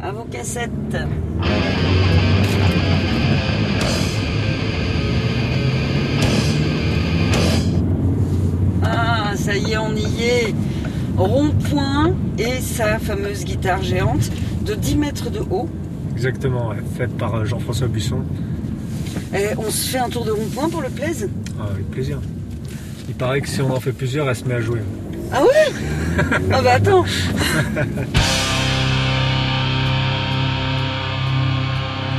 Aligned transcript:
À 0.00 0.12
vos 0.12 0.24
cassettes. 0.24 0.96
Ah, 8.82 9.32
ça 9.36 9.56
y 9.56 9.72
est, 9.72 9.76
on 9.78 9.94
y 9.94 10.22
est. 10.22 10.54
Rond-point 11.16 12.14
et 12.38 12.60
sa 12.60 12.98
fameuse 12.98 13.44
guitare 13.44 13.82
géante 13.82 14.30
de 14.64 14.74
10 14.74 14.96
mètres 14.96 15.30
de 15.30 15.40
haut. 15.40 15.68
Exactement, 16.14 16.72
faite 16.96 17.16
par 17.16 17.34
euh, 17.34 17.44
Jean-François 17.44 17.88
Buisson. 17.88 18.22
Et 19.34 19.56
on 19.56 19.70
se 19.70 19.88
fait 19.88 19.98
un 19.98 20.08
tour 20.08 20.24
de 20.24 20.30
rond-point 20.30 20.68
pour 20.68 20.80
le 20.80 20.88
plaise? 20.88 21.28
Ah, 21.60 21.64
avec 21.72 21.90
plaisir. 21.90 22.20
Il 23.08 23.14
paraît 23.14 23.40
que 23.40 23.48
si 23.48 23.60
on 23.60 23.74
en 23.74 23.80
fait 23.80 23.92
plusieurs, 23.92 24.28
elle 24.28 24.36
se 24.36 24.44
met 24.44 24.54
à 24.54 24.60
jouer. 24.60 24.80
Ah 25.32 25.42
ouais? 25.42 25.72
Ah 26.52 26.62
bah 26.62 26.72
attends 26.74 27.04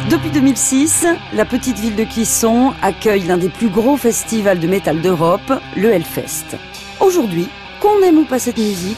Depuis 0.10 0.32
2006, 0.32 1.06
la 1.34 1.46
petite 1.46 1.78
ville 1.78 1.96
de 1.96 2.04
Clisson 2.04 2.74
accueille 2.82 3.26
l'un 3.28 3.38
des 3.38 3.50
plus 3.50 3.70
gros 3.70 3.96
festivals 3.96 4.58
de 4.58 4.66
métal 4.66 5.02
d'Europe, 5.02 5.54
le 5.78 5.92
Hellfest. 5.92 6.58
Aujourd'hui, 7.00 7.48
qu'on 7.80 8.02
aime 8.02 8.18
ou 8.18 8.26
pas 8.26 8.40
cette 8.40 8.58
musique, 8.58 8.98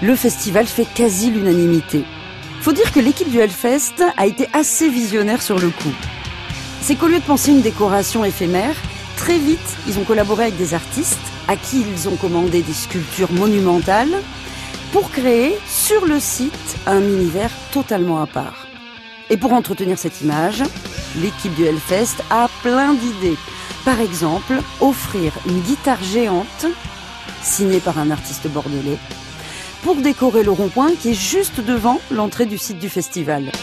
le 0.00 0.14
festival 0.14 0.66
fait 0.66 0.86
quasi 0.94 1.32
l'unanimité. 1.32 2.04
Faut 2.60 2.70
dire 2.70 2.92
que 2.92 3.00
l'équipe 3.00 3.28
du 3.28 3.40
Hellfest 3.40 4.04
a 4.16 4.26
été 4.26 4.46
assez 4.52 4.88
visionnaire 4.88 5.42
sur 5.42 5.58
le 5.58 5.70
coup. 5.70 5.92
C'est 6.80 6.94
qu'au 6.94 7.08
lieu 7.08 7.18
de 7.18 7.24
penser 7.24 7.50
une 7.50 7.62
décoration 7.62 8.24
éphémère, 8.24 8.76
très 9.16 9.38
vite, 9.38 9.58
ils 9.88 9.98
ont 9.98 10.04
collaboré 10.04 10.44
avec 10.44 10.56
des 10.56 10.72
artistes 10.72 11.18
à 11.48 11.56
qui 11.56 11.80
ils 11.80 12.08
ont 12.08 12.16
commandé 12.16 12.62
des 12.62 12.72
sculptures 12.72 13.32
monumentales 13.32 14.22
pour 14.92 15.10
créer 15.10 15.58
sur 15.66 16.06
le 16.06 16.20
site 16.20 16.76
un 16.86 17.00
univers 17.00 17.50
totalement 17.72 18.22
à 18.22 18.28
part. 18.28 18.63
Et 19.30 19.36
pour 19.36 19.52
entretenir 19.52 19.98
cette 19.98 20.20
image, 20.20 20.62
l'équipe 21.20 21.54
du 21.54 21.64
Hellfest 21.64 22.22
a 22.30 22.48
plein 22.62 22.94
d'idées. 22.94 23.36
Par 23.84 24.00
exemple, 24.00 24.54
offrir 24.80 25.32
une 25.46 25.60
guitare 25.60 26.02
géante, 26.02 26.66
signée 27.42 27.80
par 27.80 27.98
un 27.98 28.10
artiste 28.10 28.48
bordelais, 28.48 28.98
pour 29.82 29.96
décorer 29.96 30.42
le 30.42 30.50
rond-point 30.50 30.92
qui 31.00 31.10
est 31.10 31.14
juste 31.14 31.60
devant 31.60 32.00
l'entrée 32.10 32.46
du 32.46 32.56
site 32.58 32.78
du 32.78 32.88
festival. 32.88 33.50
Tu 33.52 33.58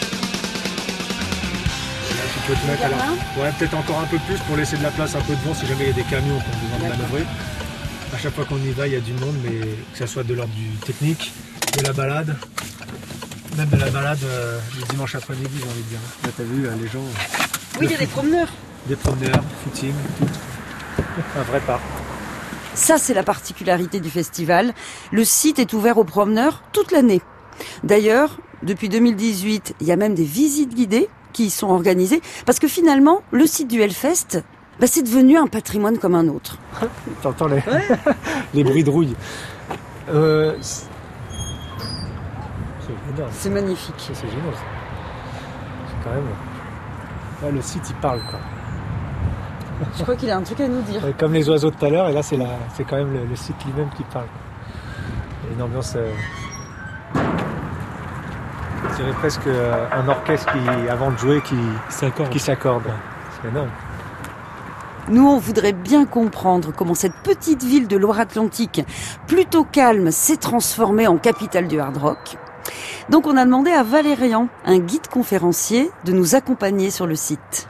peux 2.46 2.54
te 2.54 2.66
mettre 2.66 2.84
à 2.84 2.88
la- 2.88 2.96
Ouais, 3.42 3.52
peut-être 3.58 3.76
encore 3.76 4.00
un 4.00 4.06
peu 4.06 4.18
plus 4.26 4.36
pour 4.46 4.56
laisser 4.56 4.76
de 4.76 4.82
la 4.82 4.90
place 4.90 5.14
un 5.14 5.20
peu 5.20 5.34
devant 5.34 5.54
si 5.54 5.66
jamais 5.66 5.84
il 5.84 5.88
y 5.88 5.90
a 5.90 5.94
des 5.94 6.02
camions 6.02 6.38
qui 6.38 6.44
ont 6.46 6.76
besoin 6.76 6.88
de 6.90 6.96
manœuvrer. 6.96 7.24
À 8.14 8.18
chaque 8.18 8.34
fois 8.34 8.44
qu'on 8.44 8.58
y 8.58 8.70
va, 8.72 8.86
il 8.88 8.92
y 8.94 8.96
a 8.96 9.00
du 9.00 9.12
monde, 9.14 9.36
mais 9.44 9.60
que 9.60 9.98
ce 9.98 10.06
soit 10.06 10.24
de 10.24 10.34
l'ordre 10.34 10.52
du 10.54 10.66
technique, 10.84 11.32
de 11.78 11.82
la 11.84 11.92
balade, 11.92 12.36
même 13.56 13.68
de 13.68 13.76
la 13.76 13.90
balade 13.90 14.18
euh, 14.24 14.58
le 14.78 14.86
dimanche 14.86 15.14
après-midi, 15.14 15.50
j'ai 15.58 15.64
envie 15.64 15.82
de 15.82 15.88
dire. 15.88 15.98
Là, 16.24 16.30
t'as 16.36 16.42
vu, 16.42 16.66
euh, 16.66 16.70
les 16.80 16.88
gens, 16.88 17.00
Oui, 17.80 17.86
il 17.86 17.90
y 17.90 17.94
a 17.94 17.98
des 17.98 18.06
promeneurs. 18.06 18.48
des 18.86 18.96
promeneurs, 18.96 19.42
footing, 19.64 19.92
tout. 20.18 20.26
Un 21.38 21.42
vrai 21.42 21.60
parc. 21.60 21.82
Ça, 22.74 22.96
c'est 22.98 23.14
la 23.14 23.22
particularité 23.22 24.00
du 24.00 24.08
festival. 24.10 24.72
Le 25.10 25.24
site 25.24 25.58
est 25.58 25.72
ouvert 25.74 25.98
aux 25.98 26.04
promeneurs 26.04 26.62
toute 26.72 26.90
l'année. 26.90 27.20
D'ailleurs, 27.84 28.38
depuis 28.62 28.88
2018, 28.88 29.74
il 29.80 29.86
y 29.86 29.92
a 29.92 29.96
même 29.96 30.14
des 30.14 30.24
visites 30.24 30.74
guidées 30.74 31.08
qui 31.34 31.46
y 31.46 31.50
sont 31.50 31.68
organisées 31.68 32.22
parce 32.46 32.58
que 32.58 32.68
finalement, 32.68 33.22
le 33.30 33.46
site 33.46 33.68
du 33.68 33.80
Hellfest, 33.82 34.42
bah, 34.80 34.86
c'est 34.86 35.02
devenu 35.02 35.36
un 35.36 35.46
patrimoine 35.48 35.98
comme 35.98 36.14
un 36.14 36.28
autre. 36.28 36.56
T'entends 37.22 37.48
les, 37.48 37.62
les 38.54 38.64
bruits 38.64 38.84
de 38.84 38.90
rouille. 38.90 39.14
Euh, 40.08 40.56
c'est 43.30 43.50
magnifique. 43.50 43.94
C'est 44.12 44.28
génial. 44.28 44.54
ça. 44.54 44.60
C'est 45.88 46.04
quand 46.08 46.14
même. 46.14 46.24
Là, 47.42 47.50
le 47.50 47.60
site, 47.62 47.88
il 47.90 47.96
parle, 47.96 48.20
quoi. 48.30 48.38
Je 49.96 50.02
crois 50.02 50.14
qu'il 50.16 50.30
a 50.30 50.36
un 50.36 50.42
truc 50.42 50.60
à 50.60 50.68
nous 50.68 50.82
dire. 50.82 51.04
Ouais, 51.04 51.14
Comme 51.18 51.32
les 51.32 51.48
oiseaux 51.48 51.70
de 51.70 51.74
tout 51.76 51.86
à 51.86 51.90
l'heure, 51.90 52.08
et 52.08 52.12
là, 52.12 52.22
c'est 52.22 52.36
la... 52.36 52.46
c'est 52.74 52.84
quand 52.84 52.96
même 52.96 53.12
le, 53.12 53.24
le 53.26 53.36
site 53.36 53.56
lui-même 53.64 53.88
qui 53.96 54.04
parle. 54.04 54.26
Il 55.44 55.48
y 55.48 55.52
a 55.52 55.56
une 55.56 55.62
ambiance. 55.62 55.94
euh, 55.96 56.12
Je 58.90 58.96
dirais 58.96 59.12
presque 59.18 59.46
euh, 59.46 59.86
un 59.92 60.08
orchestre 60.08 60.52
qui, 60.52 60.88
avant 60.88 61.10
de 61.10 61.16
jouer, 61.18 61.40
qui 61.42 61.56
qui 62.30 62.38
s'accorde. 62.38 62.84
C'est 63.42 63.48
énorme. 63.48 63.70
Nous, 65.08 65.26
on 65.26 65.38
voudrait 65.38 65.72
bien 65.72 66.06
comprendre 66.06 66.72
comment 66.72 66.94
cette 66.94 67.16
petite 67.24 67.64
ville 67.64 67.88
de 67.88 67.96
Loire-Atlantique, 67.96 68.84
plutôt 69.26 69.64
calme, 69.64 70.12
s'est 70.12 70.36
transformée 70.36 71.08
en 71.08 71.16
capitale 71.18 71.66
du 71.66 71.80
hard 71.80 71.96
rock. 71.96 72.36
Donc 73.08 73.26
on 73.26 73.36
a 73.36 73.44
demandé 73.44 73.70
à 73.70 73.82
Valérian, 73.82 74.48
un 74.64 74.78
guide 74.78 75.08
conférencier, 75.08 75.90
de 76.04 76.12
nous 76.12 76.34
accompagner 76.34 76.90
sur 76.90 77.06
le 77.06 77.16
site. 77.16 77.68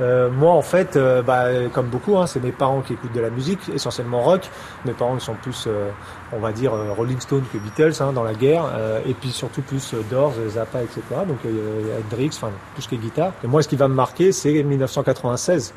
Euh, 0.00 0.30
moi, 0.30 0.52
en 0.52 0.62
fait, 0.62 0.96
euh, 0.96 1.22
bah, 1.22 1.46
comme 1.72 1.88
beaucoup, 1.88 2.16
hein, 2.18 2.26
c'est 2.26 2.40
mes 2.40 2.52
parents 2.52 2.82
qui 2.82 2.92
écoutent 2.92 3.12
de 3.12 3.20
la 3.20 3.30
musique, 3.30 3.68
essentiellement 3.74 4.22
rock. 4.22 4.48
Mes 4.84 4.92
parents 4.92 5.18
sont 5.18 5.34
plus, 5.34 5.64
euh, 5.66 5.90
on 6.32 6.38
va 6.38 6.52
dire, 6.52 6.72
Rolling 6.96 7.18
Stone 7.18 7.44
que 7.52 7.58
Beatles 7.58 8.00
hein, 8.00 8.12
dans 8.12 8.22
la 8.22 8.34
guerre, 8.34 8.64
et 9.06 9.14
puis 9.14 9.30
surtout 9.30 9.62
plus 9.62 9.94
Doors, 10.10 10.34
Zappa, 10.48 10.82
etc. 10.82 11.02
Donc 11.26 11.38
Hendrix, 11.44 12.30
enfin 12.34 12.50
tout 12.76 12.82
ce 12.82 12.88
qui 12.88 12.94
est 12.94 12.98
guitare. 12.98 13.32
Et 13.42 13.46
moi, 13.46 13.62
ce 13.62 13.68
qui 13.68 13.76
va 13.76 13.88
me 13.88 13.94
marquer, 13.94 14.32
c'est 14.32 14.62
1996. 14.62 15.74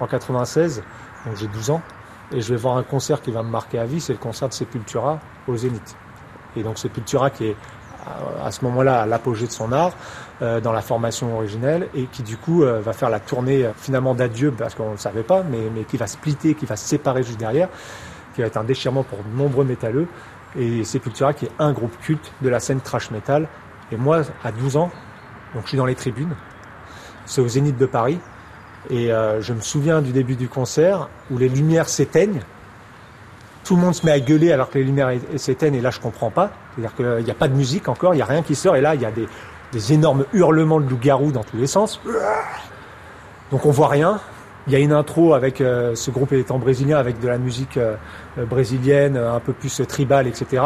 En 0.00 0.06
96, 0.06 0.82
donc 1.26 1.36
j'ai 1.36 1.46
12 1.46 1.70
ans, 1.70 1.82
et 2.32 2.40
je 2.40 2.54
vais 2.54 2.58
voir 2.58 2.78
un 2.78 2.82
concert 2.82 3.20
qui 3.20 3.30
va 3.30 3.42
me 3.42 3.50
marquer 3.50 3.78
à 3.78 3.84
vie, 3.84 4.00
c'est 4.00 4.14
le 4.14 4.18
concert 4.18 4.48
de 4.48 4.54
Sepultura 4.54 5.20
au 5.46 5.56
Zénith. 5.56 5.94
Et 6.56 6.62
donc 6.62 6.78
Sepultura 6.78 7.28
qui 7.28 7.48
est 7.48 7.56
à- 8.44 8.50
ce 8.50 8.64
moment-là 8.64 9.02
à 9.02 9.06
l'apogée 9.06 9.46
de 9.46 9.52
son 9.52 9.72
art, 9.72 9.92
euh, 10.42 10.60
dans 10.60 10.72
la 10.72 10.80
formation 10.82 11.34
originelle 11.36 11.88
et 11.94 12.04
qui 12.06 12.22
du 12.22 12.36
coup 12.36 12.62
euh, 12.64 12.80
va 12.80 12.92
faire 12.92 13.10
la 13.10 13.20
tournée 13.20 13.64
euh, 13.64 13.70
finalement 13.76 14.14
d'adieu 14.14 14.50
parce 14.52 14.74
qu'on 14.74 14.86
ne 14.86 14.92
le 14.92 14.96
savait 14.98 15.22
pas, 15.22 15.42
mais, 15.42 15.82
qui 15.84 15.96
va 15.96 16.06
splitter, 16.06 16.54
qui 16.54 16.66
va 16.66 16.76
se 16.76 16.88
séparer 16.88 17.22
juste 17.22 17.38
derrière, 17.38 17.68
qui 18.34 18.40
va 18.40 18.46
être 18.46 18.56
un 18.56 18.64
déchirement 18.64 19.02
pour 19.02 19.18
de 19.18 19.36
nombreux 19.36 19.64
métalleux. 19.64 20.06
Et 20.58 20.82
Sepultura 20.84 21.32
qui 21.32 21.44
est 21.46 21.50
un 21.58 21.72
groupe 21.72 21.96
culte 22.00 22.32
de 22.42 22.48
la 22.48 22.58
scène 22.58 22.80
trash 22.80 23.10
metal. 23.10 23.46
Et 23.92 23.96
moi, 23.96 24.22
à 24.44 24.50
12 24.50 24.76
ans, 24.76 24.90
donc 25.54 25.64
je 25.64 25.68
suis 25.68 25.76
dans 25.78 25.86
les 25.86 25.94
tribunes, 25.94 26.34
c'est 27.26 27.40
au 27.40 27.48
Zénith 27.48 27.76
de 27.76 27.86
Paris, 27.86 28.18
et 28.88 29.08
je 29.40 29.52
me 29.52 29.60
souviens 29.60 30.00
du 30.00 30.10
début 30.12 30.34
du 30.36 30.48
concert 30.48 31.08
où 31.30 31.38
les 31.38 31.48
lumières 31.48 31.88
s'éteignent. 31.88 32.40
Tout 33.70 33.76
le 33.76 33.82
monde 33.82 33.94
se 33.94 34.04
met 34.04 34.10
à 34.10 34.18
gueuler 34.18 34.50
alors 34.50 34.68
que 34.68 34.78
les 34.78 34.84
lumières 34.84 35.12
s'éteignent 35.36 35.76
et 35.76 35.80
là 35.80 35.90
je 35.90 36.00
comprends 36.00 36.32
pas. 36.32 36.50
C'est-à-dire 36.74 36.92
qu'il 36.96 37.24
n'y 37.24 37.30
a 37.30 37.34
pas 37.34 37.46
de 37.46 37.54
musique 37.54 37.88
encore, 37.88 38.14
il 38.14 38.16
n'y 38.16 38.22
a 38.22 38.26
rien 38.26 38.42
qui 38.42 38.56
sort 38.56 38.74
et 38.74 38.80
là 38.80 38.96
il 38.96 39.00
y 39.00 39.04
a 39.04 39.12
des, 39.12 39.92
énormes 39.92 40.24
hurlements 40.32 40.80
de 40.80 40.90
loups-garous 40.90 41.30
dans 41.30 41.44
tous 41.44 41.56
les 41.56 41.68
sens. 41.68 42.00
Donc 43.52 43.66
on 43.66 43.70
voit 43.70 43.86
rien. 43.86 44.18
Il 44.66 44.72
y 44.72 44.76
a 44.76 44.80
une 44.80 44.92
intro 44.92 45.34
avec 45.34 45.60
euh, 45.60 45.94
ce 45.94 46.10
groupe 46.10 46.32
étant 46.32 46.58
brésilien 46.58 46.98
avec 46.98 47.20
de 47.20 47.28
la 47.28 47.38
musique 47.38 47.76
euh, 47.76 47.94
euh, 48.38 48.44
brésilienne, 48.44 49.16
euh, 49.16 49.36
un 49.36 49.38
peu 49.38 49.52
plus 49.52 49.80
euh, 49.80 49.84
tribale, 49.84 50.26
etc. 50.26 50.64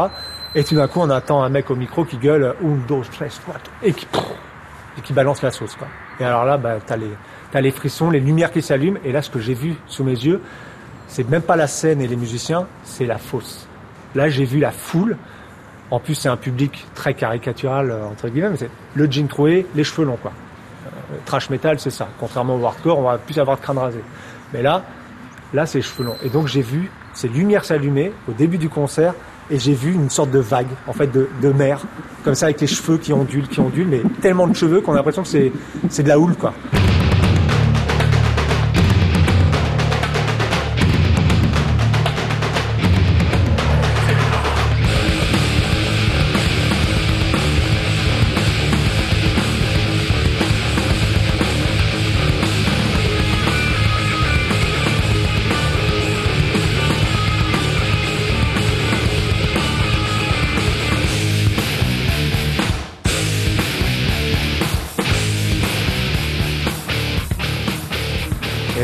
Et 0.55 0.65
tout 0.65 0.75
d'un 0.75 0.89
coup 0.89 1.01
on 1.01 1.11
attend 1.11 1.43
un 1.43 1.51
mec 1.51 1.71
au 1.71 1.77
micro 1.77 2.07
qui 2.07 2.17
gueule 2.17 2.55
un, 2.65 2.89
dos, 2.89 3.03
tres, 3.13 3.29
quatre 3.45 3.71
et 3.83 3.93
qui, 3.93 4.07
et 4.97 5.03
qui 5.03 5.13
balance 5.13 5.43
la 5.43 5.51
sauce. 5.51 5.77
Quoi. 5.77 5.89
Et 6.21 6.25
alors 6.25 6.47
là, 6.47 6.57
bah, 6.57 6.77
t'as 6.87 6.97
les, 6.97 7.61
les 7.61 7.71
frissons, 7.71 8.09
les 8.09 8.21
lumières 8.21 8.51
qui 8.51 8.63
s'allument. 8.63 8.99
Et 9.05 9.13
là, 9.13 9.21
ce 9.21 9.29
que 9.29 9.41
j'ai 9.41 9.53
vu 9.53 9.75
sous 9.89 10.05
mes 10.05 10.13
yeux, 10.13 10.41
c'est 11.09 11.29
même 11.29 11.43
pas 11.43 11.57
la 11.57 11.67
scène 11.67 12.01
et 12.01 12.07
les 12.07 12.17
musiciens, 12.17 12.67
c'est 12.85 13.07
la 13.07 13.19
fosse. 13.19 13.67
Là, 14.15 14.29
j'ai 14.29 14.45
vu 14.45 14.59
la 14.59 14.71
foule. 14.71 15.17
En 15.91 16.01
plus, 16.01 16.15
c'est 16.15 16.29
un 16.29 16.37
public 16.37 16.87
très 16.95 17.15
caricatural, 17.15 17.91
euh, 17.91 18.07
entre 18.07 18.29
guillemets, 18.29 18.51
mais 18.51 18.57
c'est 18.57 18.71
le 18.95 19.11
jean 19.11 19.29
troué, 19.29 19.67
les 19.75 19.85
cheveux 19.85 20.07
longs, 20.07 20.19
quoi. 20.21 20.33
Euh, 20.87 21.17
trash 21.25 21.51
metal, 21.51 21.79
c'est 21.79 21.91
ça. 21.91 22.09
Contrairement 22.19 22.57
au 22.57 22.65
hardcore, 22.65 22.99
on 22.99 23.03
va 23.03 23.19
plus 23.19 23.39
avoir 23.39 23.57
de 23.59 23.63
crâne 23.63 23.79
rasé. 23.79 24.01
Mais 24.53 24.63
là, 24.63 24.83
là, 25.53 25.67
c'est 25.67 25.79
les 25.79 25.83
cheveux 25.83 26.05
longs. 26.05 26.17
Et 26.23 26.31
donc, 26.31 26.47
j'ai 26.49 26.63
vu 26.63 26.91
ces 27.13 27.29
lumières 27.29 27.65
s'allumer 27.65 28.13
au 28.29 28.33
début 28.33 28.59
du 28.59 28.69
concert, 28.69 29.15
et 29.51 29.59
j'ai 29.59 29.75
vu 29.75 29.93
une 29.93 30.11
sorte 30.11 30.31
de 30.31 30.39
vague, 30.39 30.69
en 30.87 30.93
fait, 30.93 31.07
de, 31.07 31.29
de 31.43 31.51
mer, 31.51 31.81
comme 32.25 32.35
ça, 32.35 32.47
avec 32.47 32.61
les 32.61 32.67
cheveux 32.67 32.97
qui 32.97 33.13
ondulent, 33.13 33.47
qui 33.47 33.61
ondulent, 33.61 33.89
mais 33.89 34.03
tellement 34.23 34.47
de 34.47 34.57
cheveux 34.57 34.81
qu'on 34.81 34.93
a 34.93 34.97
l'impression 34.97 35.23
que 35.23 35.29
c'est, 35.29 35.53
c'est 35.91 36.03
de 36.03 36.09
la 36.09 36.19
houle, 36.19 36.35
quoi. 36.35 36.55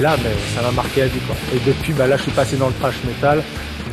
Et 0.01 0.03
là, 0.03 0.17
mais 0.25 0.31
ça 0.55 0.63
m'a 0.63 0.71
marqué 0.71 1.03
à 1.03 1.09
vie. 1.09 1.21
Et 1.55 1.59
depuis, 1.59 1.93
bah, 1.93 2.07
là, 2.07 2.17
je 2.17 2.23
suis 2.23 2.33
passé 2.33 2.57
dans 2.57 2.69
le 2.69 2.73
trash 2.73 3.05
metal, 3.05 3.43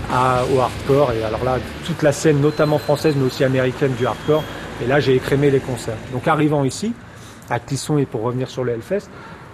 à, 0.09 0.41
au 0.55 0.61
hardcore. 0.61 1.11
Et 1.11 1.21
alors 1.21 1.43
là, 1.43 1.57
toute 1.85 2.01
la 2.01 2.13
scène, 2.13 2.39
notamment 2.39 2.77
française, 2.77 3.13
mais 3.17 3.25
aussi 3.25 3.43
américaine 3.43 3.91
du 3.91 4.07
hardcore, 4.07 4.41
Et 4.81 4.87
là, 4.87 5.01
j'ai 5.01 5.15
écrémé 5.15 5.51
les 5.51 5.59
concerts. 5.59 5.97
Donc 6.13 6.25
arrivant 6.29 6.63
ici, 6.63 6.93
à 7.49 7.59
Clisson 7.59 7.97
et 7.97 8.05
pour 8.05 8.21
revenir 8.21 8.49
sur 8.49 8.63
le 8.63 8.71
Hellfest, 8.71 9.09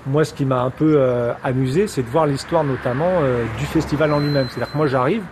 moi, 0.05 0.25
ce 0.25 0.35
qui 0.35 0.45
m'a 0.45 0.61
un 0.61 0.69
peu 0.69 0.97
euh, 0.97 1.33
amusé, 1.43 1.87
c'est 1.87 2.03
de 2.03 2.09
voir 2.09 2.27
l'histoire 2.27 2.63
notamment 2.63 3.21
euh, 3.23 3.45
du 3.57 3.65
festival 3.65 4.13
en 4.13 4.19
lui-même. 4.19 4.45
C'est-à-dire 4.49 4.71
que 4.71 4.77
moi, 4.77 4.85
j'arrive 4.85 5.23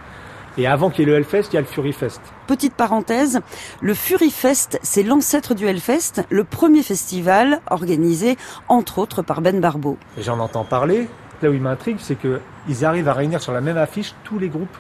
et 0.58 0.68
avant 0.68 0.90
qu'il 0.90 1.00
y 1.00 1.04
ait 1.04 1.12
le 1.12 1.18
Hellfest, 1.18 1.50
il 1.52 1.56
y 1.56 1.58
a 1.58 1.62
le 1.62 1.68
Furyfest. 1.68 2.20
Petite 2.48 2.74
parenthèse, 2.74 3.40
le 3.82 3.94
Furyfest, 3.94 4.80
c'est 4.82 5.04
l'ancêtre 5.04 5.54
du 5.54 5.68
Hellfest, 5.68 6.26
le 6.30 6.44
premier 6.44 6.84
festival 6.84 7.62
organisé 7.70 8.38
entre 8.68 9.00
autres 9.00 9.22
par 9.22 9.42
Ben 9.42 9.60
Barbeau. 9.60 9.98
J'en 10.18 10.40
entends 10.40 10.66
parler. 10.66 11.08
Là 11.42 11.50
où 11.50 11.54
il 11.54 11.62
m'intrigue, 11.62 11.98
c'est 12.00 12.18
qu'ils 12.18 12.86
arrivent 12.86 13.08
à 13.08 13.14
réunir 13.14 13.42
sur 13.42 13.52
la 13.52 13.62
même 13.62 13.78
affiche 13.78 14.14
tous 14.24 14.38
les 14.38 14.50
groupes, 14.50 14.78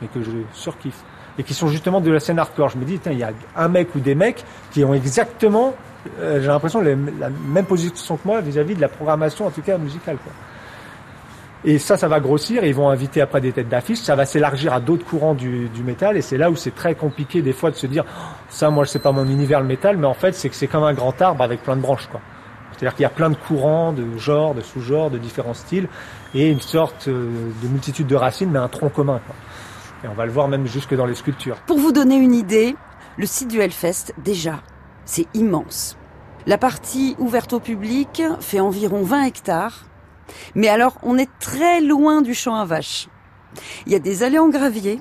mais 0.00 0.08
que 0.08 0.22
je 0.22 0.30
surkiffe. 0.52 1.02
Et 1.38 1.42
qui 1.42 1.52
sont 1.52 1.68
justement 1.68 2.00
de 2.00 2.10
la 2.10 2.20
scène 2.20 2.38
hardcore. 2.38 2.70
Je 2.70 2.78
me 2.78 2.84
dis, 2.84 3.00
il 3.06 3.18
y 3.18 3.24
a 3.24 3.32
un 3.56 3.68
mec 3.68 3.94
ou 3.94 4.00
des 4.00 4.14
mecs 4.14 4.44
qui 4.70 4.84
ont 4.84 4.94
exactement 4.94 5.74
euh, 6.20 6.40
j'ai 6.40 6.46
l'impression 6.46 6.80
la 6.80 6.94
même 6.94 7.64
position 7.64 8.16
que 8.16 8.26
moi 8.26 8.40
vis-à-vis 8.40 8.74
de 8.74 8.80
la 8.80 8.88
programmation, 8.88 9.46
en 9.46 9.50
tout 9.50 9.62
cas 9.62 9.78
musicale. 9.78 10.16
Quoi. 10.22 10.32
Et 11.64 11.78
ça, 11.78 11.96
ça 11.96 12.06
va 12.06 12.20
grossir. 12.20 12.64
ils 12.64 12.74
vont 12.74 12.90
inviter 12.90 13.20
après 13.20 13.40
des 13.40 13.52
têtes 13.52 13.68
d'affiche. 13.68 13.98
Ça 13.98 14.14
va 14.14 14.24
s'élargir 14.24 14.72
à 14.72 14.80
d'autres 14.80 15.04
courants 15.04 15.34
du, 15.34 15.68
du 15.68 15.82
métal. 15.82 16.16
Et 16.16 16.22
c'est 16.22 16.38
là 16.38 16.50
où 16.50 16.56
c'est 16.56 16.74
très 16.74 16.94
compliqué 16.94 17.42
des 17.42 17.52
fois 17.52 17.70
de 17.70 17.76
se 17.76 17.86
dire, 17.86 18.04
ça, 18.48 18.70
moi, 18.70 18.86
c'est 18.86 19.00
pas 19.00 19.12
mon 19.12 19.26
univers 19.26 19.60
le 19.60 19.66
métal, 19.66 19.96
mais 19.96 20.06
en 20.06 20.14
fait, 20.14 20.34
c'est 20.34 20.48
que 20.48 20.54
c'est 20.54 20.68
comme 20.68 20.84
un 20.84 20.94
grand 20.94 21.20
arbre 21.20 21.42
avec 21.42 21.62
plein 21.62 21.76
de 21.76 21.80
branches, 21.80 22.06
quoi. 22.06 22.20
C'est-à-dire 22.72 22.94
qu'il 22.94 23.02
y 23.04 23.06
a 23.06 23.10
plein 23.10 23.30
de 23.30 23.36
courants, 23.36 23.92
de 23.92 24.18
genres, 24.18 24.54
de 24.54 24.60
sous-genres, 24.60 25.10
de 25.10 25.16
différents 25.16 25.54
styles, 25.54 25.88
et 26.34 26.50
une 26.50 26.60
sorte 26.60 27.08
euh, 27.08 27.50
de 27.62 27.68
multitude 27.68 28.06
de 28.06 28.16
racines, 28.16 28.50
mais 28.50 28.58
un 28.58 28.68
tronc 28.68 28.90
commun. 28.90 29.20
Quoi. 29.26 29.34
Et 30.04 30.08
on 30.08 30.14
va 30.14 30.26
le 30.26 30.32
voir 30.32 30.48
même 30.48 30.66
jusque 30.66 30.94
dans 30.94 31.06
les 31.06 31.14
sculptures. 31.14 31.56
Pour 31.66 31.78
vous 31.78 31.92
donner 31.92 32.16
une 32.16 32.34
idée, 32.34 32.76
le 33.16 33.24
site 33.24 33.48
du 33.48 33.60
Hellfest, 33.60 34.12
déjà, 34.18 34.60
c'est 35.06 35.26
immense. 35.32 35.96
La 36.46 36.58
partie 36.58 37.16
ouverte 37.18 37.54
au 37.54 37.60
public 37.60 38.22
fait 38.40 38.60
environ 38.60 39.02
20 39.02 39.24
hectares. 39.24 39.86
Mais 40.54 40.68
alors, 40.68 40.98
on 41.02 41.18
est 41.18 41.30
très 41.40 41.80
loin 41.80 42.22
du 42.22 42.34
champ 42.34 42.54
à 42.54 42.64
vaches. 42.64 43.08
Il 43.86 43.92
y 43.92 43.96
a 43.96 43.98
des 43.98 44.22
allées 44.22 44.38
en 44.38 44.48
gravier, 44.48 45.00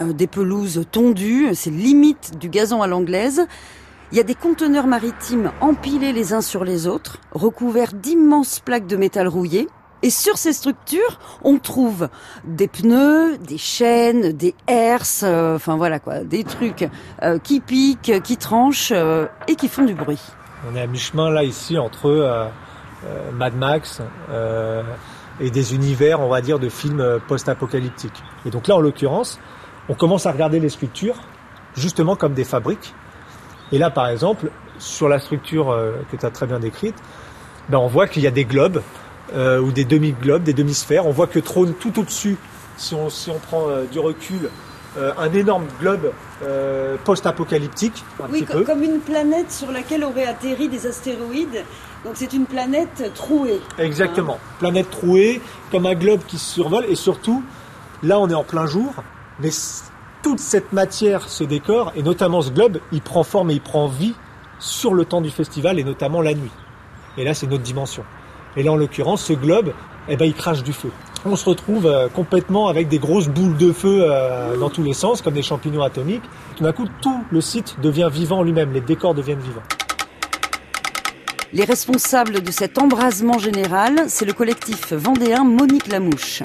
euh, 0.00 0.12
des 0.12 0.26
pelouses 0.26 0.84
tondues, 0.90 1.54
c'est 1.54 1.70
limite 1.70 2.38
du 2.38 2.48
gazon 2.48 2.82
à 2.82 2.86
l'anglaise. 2.86 3.46
Il 4.12 4.18
y 4.18 4.20
a 4.20 4.24
des 4.24 4.34
conteneurs 4.34 4.86
maritimes 4.86 5.50
empilés 5.60 6.12
les 6.12 6.32
uns 6.32 6.40
sur 6.40 6.64
les 6.64 6.86
autres, 6.86 7.18
recouverts 7.32 7.94
d'immenses 7.94 8.60
plaques 8.60 8.86
de 8.86 8.96
métal 8.96 9.26
rouillé. 9.26 9.66
Et 10.04 10.10
sur 10.10 10.36
ces 10.36 10.52
structures, 10.52 11.18
on 11.42 11.58
trouve 11.58 12.10
des 12.44 12.68
pneus, 12.68 13.38
des 13.38 13.56
chaînes, 13.56 14.32
des 14.32 14.54
herses, 14.66 15.22
euh, 15.24 15.56
enfin 15.56 15.76
voilà 15.76 15.98
quoi, 15.98 16.24
des 16.24 16.44
trucs 16.44 16.86
euh, 17.22 17.38
qui 17.38 17.60
piquent, 17.60 18.22
qui 18.22 18.36
tranchent 18.36 18.92
euh, 18.94 19.26
et 19.48 19.56
qui 19.56 19.66
font 19.66 19.84
du 19.84 19.94
bruit. 19.94 20.20
On 20.70 20.76
est 20.76 20.82
à 20.82 20.86
mi-chemin 20.86 21.30
là 21.30 21.42
ici 21.42 21.78
entre 21.78 22.50
Mad 23.32 23.56
Max 23.56 24.00
et 25.40 25.50
des 25.50 25.74
univers, 25.74 26.20
on 26.20 26.28
va 26.28 26.40
dire, 26.40 26.58
de 26.58 26.68
films 26.68 27.20
post-apocalyptiques. 27.26 28.22
Et 28.46 28.50
donc 28.50 28.68
là, 28.68 28.76
en 28.76 28.80
l'occurrence, 28.80 29.40
on 29.88 29.94
commence 29.94 30.26
à 30.26 30.32
regarder 30.32 30.60
les 30.60 30.68
sculptures 30.68 31.16
justement 31.76 32.16
comme 32.16 32.34
des 32.34 32.44
fabriques. 32.44 32.94
Et 33.72 33.78
là, 33.78 33.90
par 33.90 34.08
exemple, 34.08 34.50
sur 34.78 35.08
la 35.08 35.18
structure 35.18 35.76
que 36.10 36.16
tu 36.16 36.24
as 36.24 36.30
très 36.30 36.46
bien 36.46 36.60
décrite, 36.60 36.96
ben, 37.68 37.78
on 37.78 37.86
voit 37.86 38.06
qu'il 38.06 38.22
y 38.22 38.26
a 38.26 38.30
des 38.30 38.44
globes 38.44 38.82
euh, 39.34 39.58
ou 39.58 39.72
des 39.72 39.84
demi-globes, 39.84 40.42
des 40.42 40.52
demi-sphères. 40.52 41.06
On 41.06 41.10
voit 41.10 41.26
que 41.26 41.38
trône 41.38 41.72
tout 41.74 41.98
au-dessus, 41.98 42.36
si 42.76 42.94
on, 42.94 43.08
si 43.08 43.30
prend 43.48 43.68
euh, 43.68 43.84
du 43.90 43.98
recul, 43.98 44.50
euh, 44.98 45.12
un 45.18 45.32
énorme 45.32 45.66
globe 45.80 46.12
post-apocalyptique. 47.04 48.04
Oui, 48.30 48.44
comme 48.44 48.82
une 48.82 49.00
planète 49.00 49.50
sur 49.50 49.72
laquelle 49.72 50.04
auraient 50.04 50.26
atterri 50.26 50.68
des 50.68 50.86
astéroïdes. 50.86 51.64
Donc 52.04 52.14
c'est 52.16 52.32
une 52.34 52.44
planète 52.44 53.12
trouée. 53.14 53.60
Exactement. 53.78 54.38
Planète 54.58 54.90
trouée, 54.90 55.40
comme 55.70 55.86
un 55.86 55.94
globe 55.94 56.20
qui 56.26 56.36
se 56.36 56.52
survole. 56.52 56.84
Et 56.88 56.96
surtout, 56.96 57.42
là 58.02 58.18
on 58.18 58.28
est 58.28 58.34
en 58.34 58.44
plein 58.44 58.66
jour, 58.66 58.92
mais 59.40 59.48
toute 60.22 60.38
cette 60.38 60.72
matière, 60.72 61.28
ce 61.28 61.44
décor, 61.44 61.92
et 61.96 62.02
notamment 62.02 62.42
ce 62.42 62.50
globe, 62.50 62.78
il 62.92 63.00
prend 63.00 63.24
forme 63.24 63.50
et 63.50 63.54
il 63.54 63.62
prend 63.62 63.88
vie 63.88 64.14
sur 64.58 64.92
le 64.94 65.04
temps 65.04 65.22
du 65.22 65.30
festival, 65.30 65.78
et 65.78 65.84
notamment 65.84 66.20
la 66.20 66.34
nuit. 66.34 66.52
Et 67.16 67.24
là 67.24 67.32
c'est 67.32 67.46
notre 67.46 67.62
dimension. 67.62 68.04
Et 68.56 68.62
là, 68.62 68.72
en 68.72 68.76
l'occurrence, 68.76 69.24
ce 69.24 69.32
globe, 69.32 69.72
eh 70.08 70.16
ben, 70.16 70.26
il 70.26 70.34
crache 70.34 70.62
du 70.62 70.72
feu. 70.72 70.90
On 71.26 71.36
se 71.36 71.48
retrouve 71.48 71.86
euh, 71.86 72.08
complètement 72.08 72.68
avec 72.68 72.88
des 72.88 72.98
grosses 72.98 73.28
boules 73.28 73.56
de 73.56 73.72
feu 73.72 74.00
euh, 74.02 74.58
dans 74.58 74.68
tous 74.68 74.82
les 74.82 74.92
sens, 74.92 75.22
comme 75.22 75.32
des 75.32 75.42
champignons 75.42 75.82
atomiques. 75.82 76.22
Tout 76.56 76.64
d'un 76.64 76.72
coup, 76.72 76.86
tout 77.00 77.18
le 77.30 77.40
site 77.40 77.76
devient 77.80 78.10
vivant 78.12 78.42
lui-même, 78.42 78.72
les 78.72 78.82
décors 78.82 79.14
deviennent 79.14 79.40
vivants. 79.40 79.62
Les 81.54 81.64
responsables 81.64 82.42
de 82.42 82.50
cet 82.50 82.76
embrasement 82.76 83.38
général, 83.38 84.04
c'est 84.08 84.26
le 84.26 84.34
collectif 84.34 84.92
vendéen 84.92 85.44
Monique 85.44 85.86
Lamouche. 85.86 86.42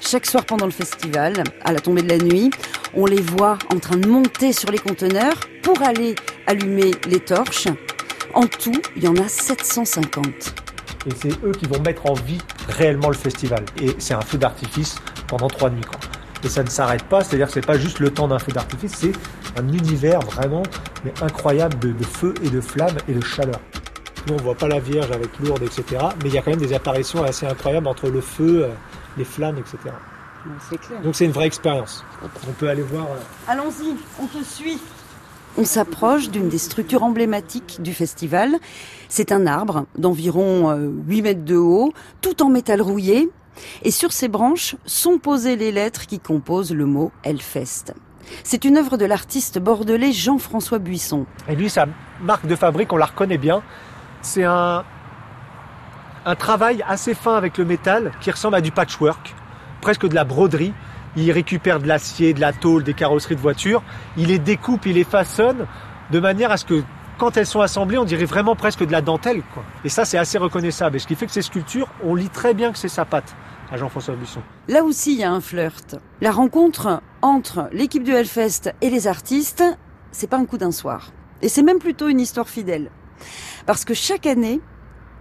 Chaque 0.00 0.26
soir 0.26 0.44
pendant 0.44 0.66
le 0.66 0.72
festival, 0.72 1.42
à 1.64 1.72
la 1.72 1.80
tombée 1.80 2.02
de 2.02 2.10
la 2.10 2.18
nuit, 2.18 2.50
on 2.94 3.06
les 3.06 3.20
voit 3.20 3.58
en 3.74 3.78
train 3.80 3.96
de 3.96 4.06
monter 4.06 4.52
sur 4.52 4.70
les 4.70 4.78
conteneurs 4.78 5.34
pour 5.62 5.82
aller 5.82 6.14
allumer 6.46 6.92
les 7.08 7.20
torches. 7.20 7.66
En 8.34 8.46
tout, 8.46 8.80
il 8.94 9.02
y 9.02 9.08
en 9.08 9.16
a 9.16 9.26
750 9.26 10.54
et 11.06 11.10
c'est 11.14 11.44
eux 11.44 11.52
qui 11.52 11.66
vont 11.66 11.80
mettre 11.80 12.06
en 12.06 12.14
vie 12.14 12.40
réellement 12.70 13.08
le 13.08 13.14
festival. 13.14 13.64
Et 13.80 13.94
c'est 13.98 14.14
un 14.14 14.20
feu 14.20 14.38
d'artifice 14.38 14.96
pendant 15.26 15.48
trois 15.48 15.70
nuits. 15.70 15.84
Quoi. 15.84 15.98
Et 16.42 16.48
ça 16.48 16.62
ne 16.62 16.68
s'arrête 16.68 17.04
pas, 17.04 17.22
c'est-à-dire 17.22 17.48
que 17.48 17.52
c'est 17.52 17.66
pas 17.66 17.78
juste 17.78 17.98
le 17.98 18.10
temps 18.10 18.28
d'un 18.28 18.38
feu 18.38 18.52
d'artifice, 18.52 18.92
c'est 18.96 19.12
un 19.58 19.68
univers 19.68 20.20
vraiment 20.20 20.62
mais 21.04 21.12
incroyable 21.22 21.78
de, 21.78 22.04
feu 22.04 22.34
et 22.42 22.48
de 22.48 22.60
flammes 22.60 22.96
et 23.08 23.12
de 23.12 23.24
chaleur. 23.24 23.60
Nous, 24.26 24.34
on 24.34 24.38
voit 24.38 24.54
pas 24.54 24.68
la 24.68 24.80
Vierge 24.80 25.10
avec 25.10 25.38
lourde, 25.38 25.62
etc. 25.62 25.84
Mais 26.22 26.28
il 26.28 26.34
y 26.34 26.38
a 26.38 26.42
quand 26.42 26.50
même 26.50 26.60
des 26.60 26.72
apparitions 26.72 27.22
assez 27.22 27.46
incroyables 27.46 27.86
entre 27.86 28.08
le 28.08 28.20
feu, 28.20 28.64
euh, 28.64 28.68
les 29.16 29.24
flammes, 29.24 29.58
etc. 29.58 29.78
C'est 30.70 30.78
clair. 30.78 31.00
Donc 31.02 31.14
c'est 31.14 31.24
une 31.24 31.32
vraie 31.32 31.46
expérience. 31.46 32.04
On 32.48 32.52
peut 32.52 32.68
aller 32.68 32.82
voir. 32.82 33.06
Euh, 33.06 33.52
Allons-y, 33.52 33.96
on 34.20 34.26
te 34.26 34.42
suit. 34.44 34.78
On 35.58 35.64
s'approche 35.64 36.30
d'une 36.30 36.48
des 36.48 36.58
structures 36.58 37.02
emblématiques 37.02 37.78
du 37.82 37.92
festival. 37.92 38.56
C'est 39.08 39.32
un 39.32 39.46
arbre 39.46 39.86
d'environ 39.98 40.72
8 41.06 41.18
euh, 41.18 41.22
mètres 41.22 41.44
de 41.44 41.56
haut, 41.56 41.92
tout 42.20 42.42
en 42.42 42.48
métal 42.48 42.80
rouillé. 42.80 43.28
Et 43.82 43.90
sur 43.90 44.12
ses 44.12 44.28
branches 44.28 44.76
sont 44.86 45.18
posées 45.18 45.56
les 45.56 45.72
lettres 45.72 46.06
qui 46.06 46.20
composent 46.20 46.72
le 46.72 46.86
mot 46.86 47.10
Hellfest. 47.24 47.94
C'est 48.44 48.64
une 48.64 48.76
œuvre 48.76 48.96
de 48.96 49.04
l'artiste 49.04 49.58
bordelais 49.58 50.12
Jean-François 50.12 50.78
Buisson. 50.78 51.26
Et 51.48 51.56
lui, 51.56 51.68
sa 51.68 51.86
marque 52.22 52.46
de 52.46 52.54
fabrique, 52.54 52.92
on 52.92 52.96
la 52.96 53.06
reconnaît 53.06 53.38
bien. 53.38 53.62
C'est 54.22 54.44
un, 54.44 54.84
un 56.24 56.34
travail 56.36 56.84
assez 56.86 57.12
fin 57.12 57.34
avec 57.34 57.58
le 57.58 57.64
métal 57.64 58.12
qui 58.20 58.30
ressemble 58.30 58.54
à 58.54 58.60
du 58.60 58.70
patchwork, 58.70 59.34
presque 59.80 60.06
de 60.06 60.14
la 60.14 60.24
broderie 60.24 60.72
il 61.16 61.30
récupère 61.32 61.80
de 61.80 61.86
l'acier, 61.86 62.34
de 62.34 62.40
la 62.40 62.52
tôle, 62.52 62.84
des 62.84 62.94
carrosseries 62.94 63.36
de 63.36 63.40
voitures, 63.40 63.82
il 64.16 64.28
les 64.28 64.38
découpe, 64.38 64.86
il 64.86 64.94
les 64.94 65.04
façonne 65.04 65.66
de 66.10 66.20
manière 66.20 66.50
à 66.50 66.56
ce 66.56 66.64
que 66.64 66.82
quand 67.18 67.36
elles 67.36 67.46
sont 67.46 67.60
assemblées, 67.60 67.98
on 67.98 68.04
dirait 68.04 68.24
vraiment 68.24 68.56
presque 68.56 68.84
de 68.84 68.92
la 68.92 69.02
dentelle. 69.02 69.42
Quoi. 69.52 69.62
Et 69.84 69.90
ça, 69.90 70.06
c'est 70.06 70.16
assez 70.16 70.38
reconnaissable. 70.38 70.96
Et 70.96 70.98
ce 70.98 71.06
qui 71.06 71.14
fait 71.14 71.26
que 71.26 71.32
ces 71.32 71.42
sculptures, 71.42 71.88
on 72.02 72.14
lit 72.14 72.30
très 72.30 72.54
bien 72.54 72.72
que 72.72 72.78
c'est 72.78 72.88
sa 72.88 73.04
patte 73.04 73.36
à 73.70 73.76
Jean-François 73.76 74.14
Buisson. 74.14 74.40
Là 74.68 74.84
aussi, 74.84 75.12
il 75.12 75.18
y 75.18 75.22
a 75.22 75.30
un 75.30 75.42
flirt. 75.42 75.96
La 76.22 76.30
rencontre 76.30 77.02
entre 77.20 77.68
l'équipe 77.72 78.02
du 78.02 78.12
Hellfest 78.12 78.72
et 78.80 78.88
les 78.88 79.06
artistes, 79.06 79.62
c'est 80.12 80.28
pas 80.28 80.38
un 80.38 80.46
coup 80.46 80.56
d'un 80.56 80.72
soir. 80.72 81.12
Et 81.42 81.50
c'est 81.50 81.62
même 81.62 81.78
plutôt 81.78 82.08
une 82.08 82.20
histoire 82.20 82.48
fidèle. 82.48 82.90
Parce 83.66 83.84
que 83.84 83.92
chaque 83.92 84.26
année, 84.26 84.60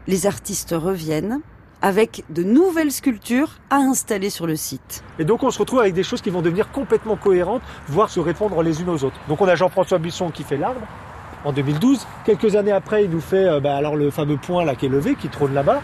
les 0.08 0.26
artistes 0.26 0.74
reviennent 0.78 1.42
avec 1.82 2.24
de 2.30 2.44
nouvelles 2.44 2.92
sculptures 2.92 3.52
à 3.70 3.78
installer 3.78 4.30
sur 4.30 4.48
le 4.48 4.56
site. 4.56 5.04
Et 5.18 5.26
donc 5.26 5.44
on 5.44 5.52
se 5.52 5.60
retrouve 5.60 5.80
avec 5.80 5.94
des 5.94 6.04
choses 6.04 6.22
qui 6.22 6.30
vont 6.30 6.42
devenir 6.42 6.72
complètement 6.72 7.16
cohérentes, 7.16 7.62
voire 7.88 8.10
se 8.10 8.20
répondre 8.20 8.62
les 8.64 8.82
unes 8.82 8.90
aux 8.90 9.04
autres. 9.04 9.20
Donc 9.28 9.42
on 9.42 9.48
a 9.48 9.56
Jean-François 9.56 9.98
Buisson 9.98 10.30
qui 10.30 10.44
fait 10.44 10.58
l'arbre 10.58 10.82
en 11.46 11.54
2012. 11.54 12.06
Quelques 12.26 12.56
années 12.56 12.72
après, 12.72 13.06
il 13.06 13.10
nous 13.10 13.22
fait 13.22 13.46
euh, 13.46 13.60
bah, 13.60 13.76
alors 13.76 13.96
le 13.96 14.12
fameux 14.12 14.38
point 14.38 14.66
là 14.66 14.76
qui 14.76 14.86
est 14.86 14.90
levé, 14.90 15.16
qui 15.16 15.30
trône 15.30 15.54
là-bas. 15.54 15.82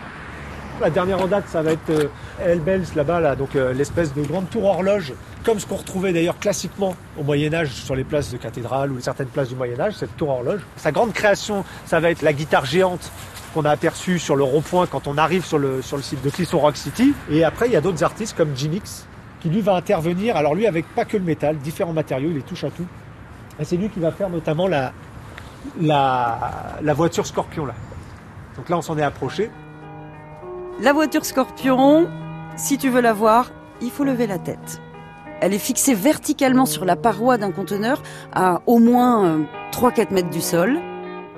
La 0.82 0.90
dernière 0.90 1.22
en 1.22 1.28
date, 1.28 1.46
ça 1.48 1.62
va 1.62 1.72
être 1.72 1.90
euh, 1.90 2.08
Elbels 2.46 2.84
là-bas, 2.98 3.22
là, 3.22 3.38
donc 3.38 3.56
euh, 3.56 3.72
l'espèce 3.72 4.14
de 4.14 4.22
grande 4.24 4.50
tour 4.50 4.66
horloge, 4.66 5.14
comme 5.46 5.58
ce 5.58 5.66
qu'on 5.66 5.78
retrouvait 5.78 6.12
d'ailleurs 6.12 6.38
classiquement 6.38 6.98
au 7.18 7.24
Moyen 7.24 7.54
Âge 7.54 7.70
sur 7.70 7.96
les 7.96 8.04
places 8.04 8.34
de 8.34 8.38
cathédrales 8.38 8.92
ou 8.92 9.00
certaines 9.00 9.28
places 9.28 9.48
du 9.48 9.56
Moyen 9.56 9.80
Âge, 9.80 9.94
cette 9.94 10.18
tour 10.18 10.30
horloge. 10.30 10.60
Sa 10.76 10.92
grande 10.92 11.14
création, 11.14 11.64
ça 11.86 12.02
va 12.02 12.12
être 12.12 12.24
la 12.24 12.34
guitare 12.34 12.66
géante 12.66 13.10
qu'on 13.56 13.64
a 13.64 13.72
aperçu 13.72 14.20
sur 14.20 14.36
le 14.36 14.44
rond-point 14.44 14.86
quand 14.86 15.08
on 15.08 15.18
arrive 15.18 15.46
sur 15.46 15.58
le, 15.58 15.82
sur 15.82 15.96
le 15.96 16.04
site 16.04 16.22
de 16.22 16.30
Clisson 16.30 16.60
Rock 16.60 16.76
City. 16.76 17.14
Et 17.32 17.46
après, 17.46 17.68
il 17.68 17.72
y 17.72 17.78
a 17.78 17.82
d'autres 17.82 18.04
artistes 18.04 18.36
comme 18.36 18.54
Jimix 18.54 19.08
qui 19.40 19.50
lui 19.50 19.62
va 19.62 19.76
intervenir. 19.76 20.36
Alors 20.36 20.56
lui, 20.56 20.68
avec 20.68 20.86
pas 20.94 21.06
que 21.06 21.16
le 21.16 21.24
métal, 21.24 21.58
différents 21.58 21.94
matériaux, 21.94 22.30
il 22.30 22.36
les 22.36 22.42
touche 22.42 22.66
à 22.66 22.70
tout. 22.70 22.86
Et 23.58 23.64
c'est 23.64 23.78
lui 23.78 23.88
qui 23.90 24.02
va 24.02 24.12
faire 24.12 24.30
notamment 24.30 24.68
la, 24.68 24.92
la, 25.80 26.78
la 26.82 26.94
voiture 26.94 27.26
Scorpion 27.26 27.66
là. 27.66 27.74
Donc 28.58 28.68
là, 28.70 28.78
on 28.78 28.82
s'en 28.82 28.98
est 28.98 29.04
approché. 29.04 29.50
La 30.82 30.92
voiture 30.92 31.24
Scorpion, 31.24 32.10
si 32.58 32.78
tu 32.78 32.90
veux 32.90 33.02
la 33.02 33.14
voir, 33.14 33.52
il 33.82 33.90
faut 33.90 34.04
lever 34.04 34.28
la 34.28 34.38
tête. 34.38 34.82
Elle 35.40 35.54
est 35.54 35.60
fixée 35.60 35.94
verticalement 35.94 36.66
sur 36.66 36.84
la 36.84 36.98
paroi 36.98 37.38
d'un 37.38 37.52
conteneur 37.52 38.02
à 38.34 38.62
au 38.66 38.80
moins 38.80 39.46
3-4 39.72 40.14
mètres 40.14 40.30
du 40.30 40.42
sol. 40.42 40.78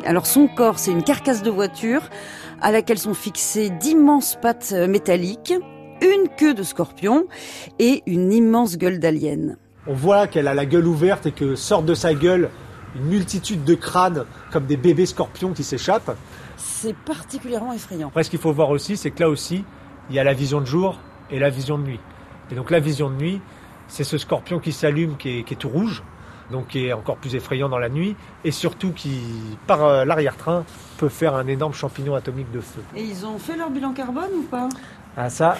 Alors 0.08 0.26
son 0.26 0.48
corps, 0.48 0.80
c'est 0.80 0.92
une 0.92 1.04
carcasse 1.04 1.44
de 1.44 1.52
voiture 1.52 2.02
à 2.62 2.72
laquelle 2.72 2.98
sont 2.98 3.14
fixées 3.14 3.70
d'immenses 3.70 4.38
pattes 4.42 4.72
métalliques, 4.72 5.54
une 6.00 6.30
queue 6.38 6.54
de 6.54 6.64
scorpion 6.64 7.26
et 7.78 8.04
une 8.06 8.32
immense 8.32 8.78
gueule 8.78 9.00
d'alien. 9.00 9.58
On 9.86 9.94
voit 9.94 10.28
qu'elle 10.28 10.48
a 10.48 10.54
la 10.54 10.66
gueule 10.66 10.88
ouverte 10.88 11.26
et 11.26 11.34
que 11.34 11.56
sortent 11.56 11.86
de 11.86 11.94
sa 11.94 12.14
gueule 12.14 12.50
une 12.96 13.04
multitude 13.04 13.66
de 13.66 13.76
crânes 13.76 14.24
comme 14.50 14.66
des 14.66 14.78
bébés 14.78 15.06
scorpions 15.06 15.52
qui 15.52 15.66
s'échappent. 15.66 16.16
C'est 16.56 16.96
particulièrement 16.96 17.74
effrayant. 17.74 18.08
Après, 18.08 18.24
ce 18.24 18.30
qu'il 18.30 18.40
faut 18.40 18.54
voir 18.54 18.70
aussi, 18.70 18.96
c'est 18.96 19.12
que 19.12 19.24
là 19.24 19.30
aussi, 19.30 19.66
il 20.10 20.16
y 20.16 20.20
a 20.20 20.24
la 20.24 20.34
vision 20.34 20.62
de 20.62 20.66
jour 20.66 21.02
et 21.30 21.38
la 21.38 21.50
vision 21.50 21.78
de 21.78 21.84
nuit. 21.84 22.00
Et 22.50 22.56
donc 22.56 22.72
la 22.72 22.80
vision 22.80 23.10
de 23.10 23.16
nuit, 23.16 23.42
c'est 23.90 24.06
ce 24.06 24.18
scorpion 24.18 24.60
qui 24.60 24.72
s'allume, 24.72 25.18
qui 25.18 25.40
est, 25.40 25.60
tout 25.60 25.68
rouge, 25.68 26.02
donc 26.52 26.68
qui 26.68 26.88
est 26.88 26.94
encore 26.94 27.18
plus 27.18 27.36
effrayant 27.36 27.70
dans 27.70 27.80
la 27.80 27.90
nuit, 27.90 28.16
et 28.44 28.52
surtout 28.52 28.92
qui, 28.92 29.20
par 29.66 29.84
euh, 29.84 30.06
l'arrière-train, 30.06 30.64
peut 30.98 31.10
faire 31.10 31.36
un 31.36 31.48
énorme 31.48 31.74
champignon 31.74 32.16
atomique 32.16 32.52
de 32.52 32.60
feu. 32.60 32.82
Et 32.96 33.04
ils 33.04 33.26
ont 33.26 33.38
fait 33.38 33.56
leur 33.56 33.70
bilan 33.70 33.94
carbone 33.94 34.32
ou 34.38 34.44
pas? 34.44 34.70
Ah 35.16 35.30
ça, 35.30 35.58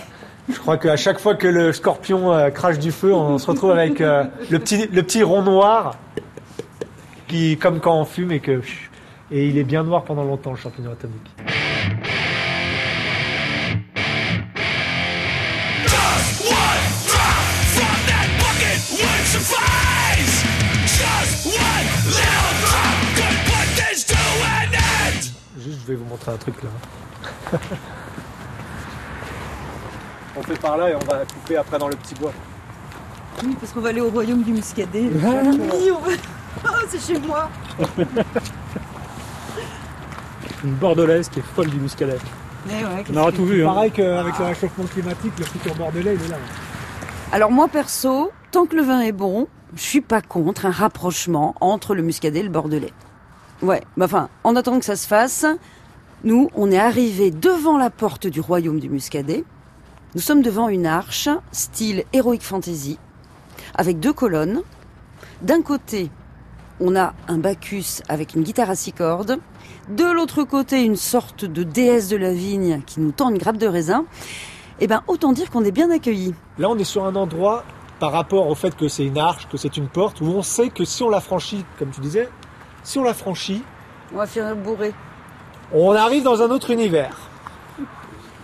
je 0.50 0.58
crois 0.58 0.78
qu'à 0.78 0.98
chaque 0.98 1.20
fois 1.20 1.36
que 1.36 1.48
le 1.48 1.74
scorpion 1.74 2.32
euh, 2.32 2.50
crache 2.50 2.80
du 2.80 2.92
feu, 2.92 3.14
on 3.14 3.38
se 3.38 3.48
retrouve 3.48 3.72
avec 3.72 4.02
euh, 4.02 4.24
le, 4.50 4.60
petit, 4.60 4.88
le 4.88 5.04
petit 5.04 5.24
rond 5.24 5.42
noir, 5.42 5.96
qui, 7.28 7.58
comme 7.58 7.80
quand 7.80 8.00
on 8.00 8.06
fume, 8.06 8.32
et 8.32 8.40
que... 8.40 8.62
Et 9.30 9.50
il 9.50 9.58
est 9.58 9.66
bien 9.66 9.84
noir 9.84 10.04
pendant 10.04 10.24
longtemps, 10.24 10.52
le 10.52 10.58
champignon 10.58 10.92
atomique. 10.94 11.30
Montrer 26.18 26.32
un 26.32 26.38
truc 26.38 26.56
là. 26.64 26.70
on 30.36 30.44
fait 30.44 30.60
par 30.60 30.78
là 30.78 30.90
et 30.90 30.96
on 30.96 31.06
va 31.06 31.26
couper 31.26 31.58
après 31.58 31.78
dans 31.78 31.90
le 31.90 31.96
petit 31.96 32.16
bois. 32.16 32.34
Oui, 33.44 33.56
parce 33.60 33.72
qu'on 33.72 33.82
va 33.82 33.90
aller 33.90 34.02
au 34.02 34.10
royaume 34.10 34.42
du 34.44 34.52
muscadet. 34.52 35.10
Oh, 36.66 36.70
c'est 36.90 37.14
chez 37.14 37.20
moi. 37.20 37.52
Une 40.64 40.74
bordelaise 40.74 41.30
qui 41.30 41.38
est 41.38 41.44
folle 41.44 41.70
du 41.70 41.80
muscadet. 41.80 42.18
Eh 42.68 42.74
on 43.14 43.18
aura 43.18 43.32
tout 43.32 43.46
vu. 43.46 43.64
Hein. 43.64 43.68
Pareil 43.68 43.92
qu'avec 43.92 44.40
le 44.40 44.46
réchauffement 44.46 44.86
climatique, 44.86 45.34
le 45.38 45.46
futur 45.46 45.76
bordelais, 45.76 46.16
il 46.16 46.26
est 46.26 46.30
là. 46.30 46.38
Alors 47.32 47.52
moi 47.52 47.68
perso, 47.68 48.32
tant 48.50 48.66
que 48.66 48.76
le 48.76 48.82
vin 48.82 49.02
est 49.02 49.12
bon, 49.12 49.48
je 49.76 49.82
suis 49.84 50.02
pas 50.02 50.24
contre 50.24 50.66
un 50.66 50.72
rapprochement 50.72 51.54
entre 51.62 51.94
le 51.94 52.02
muscadet 52.02 52.40
et 52.40 52.44
le 52.44 52.50
bordelais. 52.50 52.94
Ouais, 53.62 53.84
bah 53.98 54.06
enfin, 54.06 54.30
en 54.44 54.56
attendant 54.56 54.80
que 54.80 54.86
ça 54.86 54.96
se 54.96 55.08
fasse, 55.08 55.46
nous, 56.24 56.50
on 56.56 56.72
est 56.72 56.80
arrivé 56.80 57.30
devant 57.30 57.78
la 57.78 57.92
porte 57.92 58.26
du 58.26 58.42
royaume 58.42 58.80
du 58.80 58.90
muscadet. 58.90 59.44
Nous 60.16 60.22
sommes 60.22 60.42
devant 60.42 60.68
une 60.68 60.88
arche, 60.88 61.30
style 61.52 62.06
heroic 62.12 62.40
fantasy, 62.42 62.98
avec 63.76 64.00
deux 64.00 64.14
colonnes. 64.14 64.64
D'un 65.44 65.62
côté, 65.62 66.10
on 66.80 66.96
a 66.96 67.14
un 67.28 67.38
Bacchus 67.38 68.02
avec 68.10 68.34
une 68.34 68.42
guitare 68.42 68.72
à 68.72 68.76
six 68.76 68.94
cordes. 68.94 69.38
De 69.90 70.06
l'autre 70.06 70.44
côté, 70.44 70.84
une 70.84 70.96
sorte 70.96 71.46
de 71.46 71.62
déesse 71.62 72.08
de 72.08 72.18
la 72.18 72.34
vigne 72.34 72.82
qui 72.88 73.00
nous 73.00 73.12
tend 73.12 73.30
une 73.30 73.38
grappe 73.38 73.58
de 73.58 73.68
raisin. 73.68 74.06
Eh 74.80 74.88
ben, 74.88 75.04
autant 75.08 75.34
dire 75.34 75.52
qu'on 75.52 75.64
est 75.64 75.72
bien 75.72 75.92
accueillis. 75.92 76.34
Là, 76.58 76.70
on 76.70 76.78
est 76.78 76.84
sur 76.84 77.06
un 77.06 77.16
endroit, 77.16 77.64
par 78.00 78.12
rapport 78.12 78.48
au 78.48 78.56
fait 78.56 78.76
que 78.76 78.88
c'est 78.88 79.06
une 79.06 79.20
arche, 79.20 79.48
que 79.48 79.58
c'est 79.58 79.78
une 79.78 79.88
porte, 79.88 80.20
où 80.22 80.26
on 80.26 80.42
sait 80.42 80.70
que 80.70 80.84
si 80.84 81.04
on 81.04 81.10
la 81.10 81.22
franchit, 81.22 81.64
comme 81.78 81.92
tu 81.92 82.02
disais, 82.02 82.28
si 82.84 82.98
on 82.98 83.04
la 83.04 83.14
franchit, 83.14 83.64
on 84.14 84.18
va 84.18 84.26
finir 84.26 84.56
bourré. 84.56 84.94
On 85.74 85.92
arrive 85.92 86.24
dans 86.24 86.42
un 86.42 86.50
autre 86.50 86.72
univers. 86.72 87.18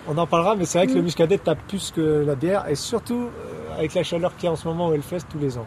On 0.07 0.17
en 0.17 0.27
parlera, 0.27 0.55
mais 0.55 0.65
c'est 0.65 0.79
vrai 0.79 0.87
que 0.87 0.93
le 0.93 1.01
mm. 1.01 1.05
muscadet 1.05 1.37
tape 1.37 1.59
plus 1.67 1.91
que 1.91 2.23
la 2.25 2.35
bière, 2.35 2.67
et 2.67 2.75
surtout 2.75 3.29
euh, 3.29 3.77
avec 3.77 3.93
la 3.93 4.03
chaleur 4.03 4.35
qu'il 4.35 4.45
y 4.45 4.47
a 4.49 4.51
en 4.51 4.57
ce 4.57 4.67
moment 4.67 4.87
au 4.87 4.93
Hellfest 4.93 5.21
tous 5.29 5.39
les 5.39 5.57
ans. 5.57 5.65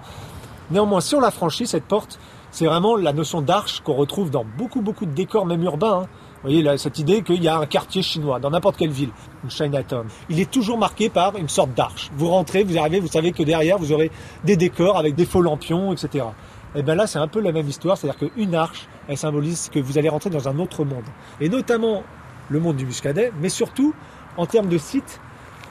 Néanmoins, 0.70 1.00
si 1.00 1.14
on 1.14 1.20
la 1.20 1.30
franchit, 1.30 1.66
cette 1.66 1.84
porte, 1.84 2.18
c'est 2.50 2.66
vraiment 2.66 2.96
la 2.96 3.14
notion 3.14 3.40
d'arche 3.40 3.80
qu'on 3.80 3.94
retrouve 3.94 4.30
dans 4.30 4.44
beaucoup, 4.58 4.82
beaucoup 4.82 5.06
de 5.06 5.12
décors, 5.12 5.46
même 5.46 5.62
urbains. 5.62 6.02
Hein. 6.02 6.08
Vous 6.34 6.50
voyez, 6.50 6.62
là, 6.62 6.76
cette 6.76 6.98
idée 6.98 7.22
qu'il 7.22 7.42
y 7.42 7.48
a 7.48 7.56
un 7.56 7.66
quartier 7.66 8.02
chinois 8.02 8.38
dans 8.38 8.50
n'importe 8.50 8.76
quelle 8.76 8.90
ville, 8.90 9.10
une 9.42 9.50
Chinatown. 9.50 10.06
Il 10.28 10.38
est 10.38 10.50
toujours 10.50 10.76
marqué 10.76 11.08
par 11.08 11.36
une 11.36 11.48
sorte 11.48 11.72
d'arche. 11.72 12.10
Vous 12.16 12.28
rentrez, 12.28 12.64
vous 12.64 12.76
arrivez, 12.76 13.00
vous 13.00 13.08
savez 13.08 13.32
que 13.32 13.42
derrière, 13.42 13.78
vous 13.78 13.92
aurez 13.92 14.10
des 14.44 14.56
décors 14.56 14.98
avec 14.98 15.14
des 15.14 15.24
faux 15.24 15.40
lampions, 15.40 15.92
etc. 15.94 16.26
Et 16.74 16.82
bien 16.82 16.94
là, 16.94 17.06
c'est 17.06 17.18
un 17.18 17.28
peu 17.28 17.40
la 17.40 17.52
même 17.52 17.68
histoire, 17.68 17.96
c'est-à-dire 17.96 18.30
qu'une 18.30 18.54
arche, 18.54 18.86
elle 19.08 19.16
symbolise 19.16 19.68
que 19.72 19.78
vous 19.78 19.98
allez 19.98 20.08
rentrer 20.08 20.30
dans 20.30 20.48
un 20.48 20.58
autre 20.58 20.84
monde. 20.84 21.04
Et 21.40 21.48
notamment 21.48 22.02
le 22.48 22.60
monde 22.60 22.76
du 22.76 22.86
Muscadet, 22.86 23.32
mais 23.40 23.48
surtout, 23.48 23.94
en 24.36 24.46
termes 24.46 24.68
de 24.68 24.78
site, 24.78 25.20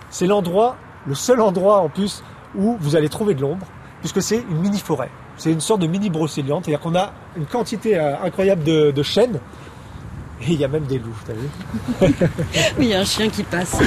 c'est 0.10 0.27
l'endroit, 0.27 0.77
le 1.08 1.15
seul 1.15 1.42
endroit 1.42 1.80
en 1.80 1.89
plus 1.89 2.24
où 2.56 2.77
vous 2.80 2.96
allez 2.96 3.10
trouver 3.10 3.34
de 3.34 3.42
l'ombre, 3.42 3.68
puisque 4.00 4.22
c'est 4.22 4.38
une 4.38 4.60
mini-forêt. 4.60 5.10
C'est 5.38 5.51
une 5.51 5.60
sorte 5.60 5.82
de 5.82 5.88
mini-brocéliande, 5.88 6.63
c'est-à-dire 6.63 6.80
qu'on 6.80 6.96
a 6.96 7.12
une 7.36 7.46
quantité 7.46 7.98
euh, 7.98 8.15
incroyable 8.24 8.63
de, 8.63 8.92
de 8.92 9.04
chênes, 9.04 9.39
et 10.42 10.51
il 10.51 10.60
y 10.60 10.63
a 10.63 10.68
même 10.68 10.86
des 10.86 11.00
loups, 11.00 11.15
t'as 11.25 11.34
vu 11.34 11.50
Oui, 12.77 12.86
il 12.86 12.88
y 12.88 12.94
a 12.94 13.00
un 13.00 13.06
chien 13.06 13.30
qui 13.30 13.44
passe. 13.44 13.77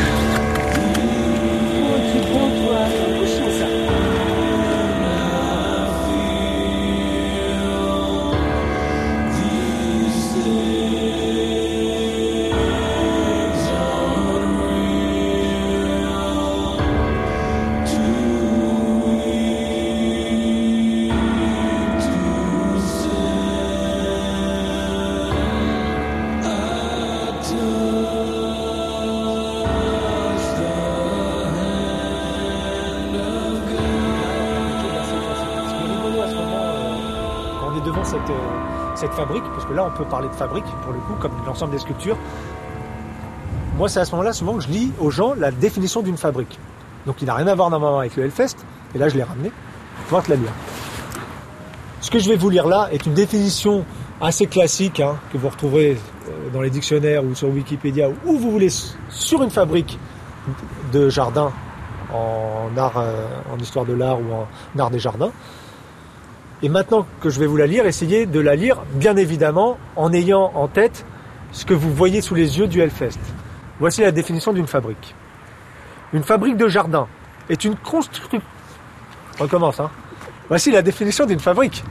Là 39.78 39.84
on 39.86 39.96
peut 39.96 40.04
parler 40.04 40.28
de 40.28 40.34
fabrique 40.34 40.66
pour 40.82 40.92
le 40.92 40.98
coup, 40.98 41.14
comme 41.20 41.32
l'ensemble 41.46 41.72
des 41.72 41.78
sculptures. 41.78 42.16
Moi, 43.76 43.88
c'est 43.88 44.00
à 44.00 44.04
ce 44.04 44.10
moment-là 44.12 44.32
souvent 44.32 44.54
que 44.54 44.64
je 44.64 44.68
lis 44.68 44.92
aux 44.98 45.10
gens 45.10 45.34
la 45.34 45.52
définition 45.52 46.02
d'une 46.02 46.16
fabrique. 46.16 46.58
Donc 47.06 47.22
il 47.22 47.26
n'a 47.26 47.34
rien 47.34 47.46
à 47.46 47.54
voir 47.54 47.70
normalement 47.70 48.00
avec 48.00 48.16
le 48.16 48.24
Hellfest, 48.24 48.56
et 48.94 48.98
là 48.98 49.08
je 49.08 49.16
l'ai 49.16 49.22
ramené. 49.22 49.52
pour 50.08 50.22
te 50.22 50.30
la 50.30 50.36
lire. 50.36 50.52
Ce 52.00 52.10
que 52.10 52.18
je 52.18 52.28
vais 52.28 52.36
vous 52.36 52.50
lire 52.50 52.66
là 52.66 52.88
est 52.92 53.06
une 53.06 53.14
définition 53.14 53.84
assez 54.20 54.46
classique 54.46 55.00
hein, 55.00 55.16
que 55.32 55.38
vous 55.38 55.48
retrouverez 55.48 55.96
euh, 56.28 56.50
dans 56.52 56.60
les 56.60 56.70
dictionnaires 56.70 57.24
ou 57.24 57.34
sur 57.34 57.48
Wikipédia, 57.48 58.08
où 58.26 58.36
vous 58.36 58.50
voulez, 58.50 58.70
sur 59.08 59.42
une 59.42 59.50
fabrique 59.50 59.98
de 60.92 61.08
jardin 61.08 61.52
en 62.12 62.76
art, 62.76 62.98
euh, 62.98 63.26
en 63.52 63.58
histoire 63.58 63.84
de 63.84 63.92
l'art 63.92 64.18
ou 64.20 64.32
en 64.32 64.78
art 64.78 64.90
des 64.90 64.98
jardins. 64.98 65.30
Et 66.62 66.68
maintenant 66.68 67.06
que 67.20 67.30
je 67.30 67.38
vais 67.38 67.46
vous 67.46 67.56
la 67.56 67.68
lire, 67.68 67.86
essayez 67.86 68.26
de 68.26 68.40
la 68.40 68.56
lire, 68.56 68.78
bien 68.94 69.16
évidemment, 69.16 69.78
en 69.94 70.12
ayant 70.12 70.50
en 70.56 70.66
tête 70.66 71.06
ce 71.52 71.64
que 71.64 71.74
vous 71.74 71.92
voyez 71.92 72.20
sous 72.20 72.34
les 72.34 72.58
yeux 72.58 72.66
du 72.66 72.80
Hellfest. 72.80 73.18
Voici 73.78 74.00
la 74.00 74.10
définition 74.10 74.52
d'une 74.52 74.66
fabrique. 74.66 75.14
Une 76.12 76.24
fabrique 76.24 76.56
de 76.56 76.66
jardin 76.66 77.06
est 77.48 77.64
une 77.64 77.76
construction... 77.76 78.42
Recommence, 79.38 79.78
hein. 79.78 79.90
Voici 80.48 80.72
la 80.72 80.82
définition 80.82 81.26
d'une 81.26 81.38
fabrique. 81.38 81.84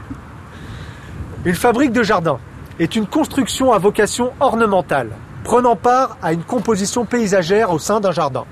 Une 1.45 1.55
fabrique 1.55 1.93
de 1.93 2.03
jardin 2.03 2.39
est 2.77 2.97
une 2.97 3.07
construction 3.07 3.71
à 3.71 3.77
vocation 3.77 4.33
ornementale, 4.41 5.11
prenant 5.45 5.77
part 5.77 6.17
à 6.21 6.33
une 6.33 6.43
composition 6.43 7.05
paysagère 7.05 7.71
au 7.71 7.79
sein 7.79 8.01
d'un 8.01 8.11
jardin. 8.11 8.43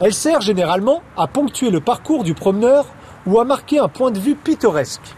Elle 0.00 0.12
sert 0.12 0.42
généralement 0.42 1.02
à 1.16 1.26
ponctuer 1.26 1.70
le 1.70 1.80
parcours 1.80 2.22
du 2.22 2.34
promeneur 2.34 2.86
ou 3.24 3.40
à 3.40 3.44
marquer 3.44 3.78
un 3.78 3.88
point 3.88 4.10
de 4.10 4.18
vue 4.18 4.34
pittoresque 4.34 5.14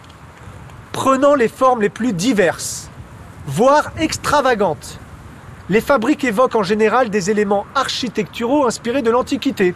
prenant 0.94 1.34
les 1.34 1.48
formes 1.48 1.82
les 1.82 1.88
plus 1.88 2.12
diverses, 2.12 2.88
voire 3.48 3.90
extravagantes. 3.98 5.00
Les 5.68 5.80
fabriques 5.80 6.22
évoquent 6.22 6.54
en 6.54 6.62
général 6.62 7.10
des 7.10 7.32
éléments 7.32 7.66
architecturaux 7.74 8.64
inspirés 8.64 9.02
de 9.02 9.10
l'Antiquité, 9.10 9.74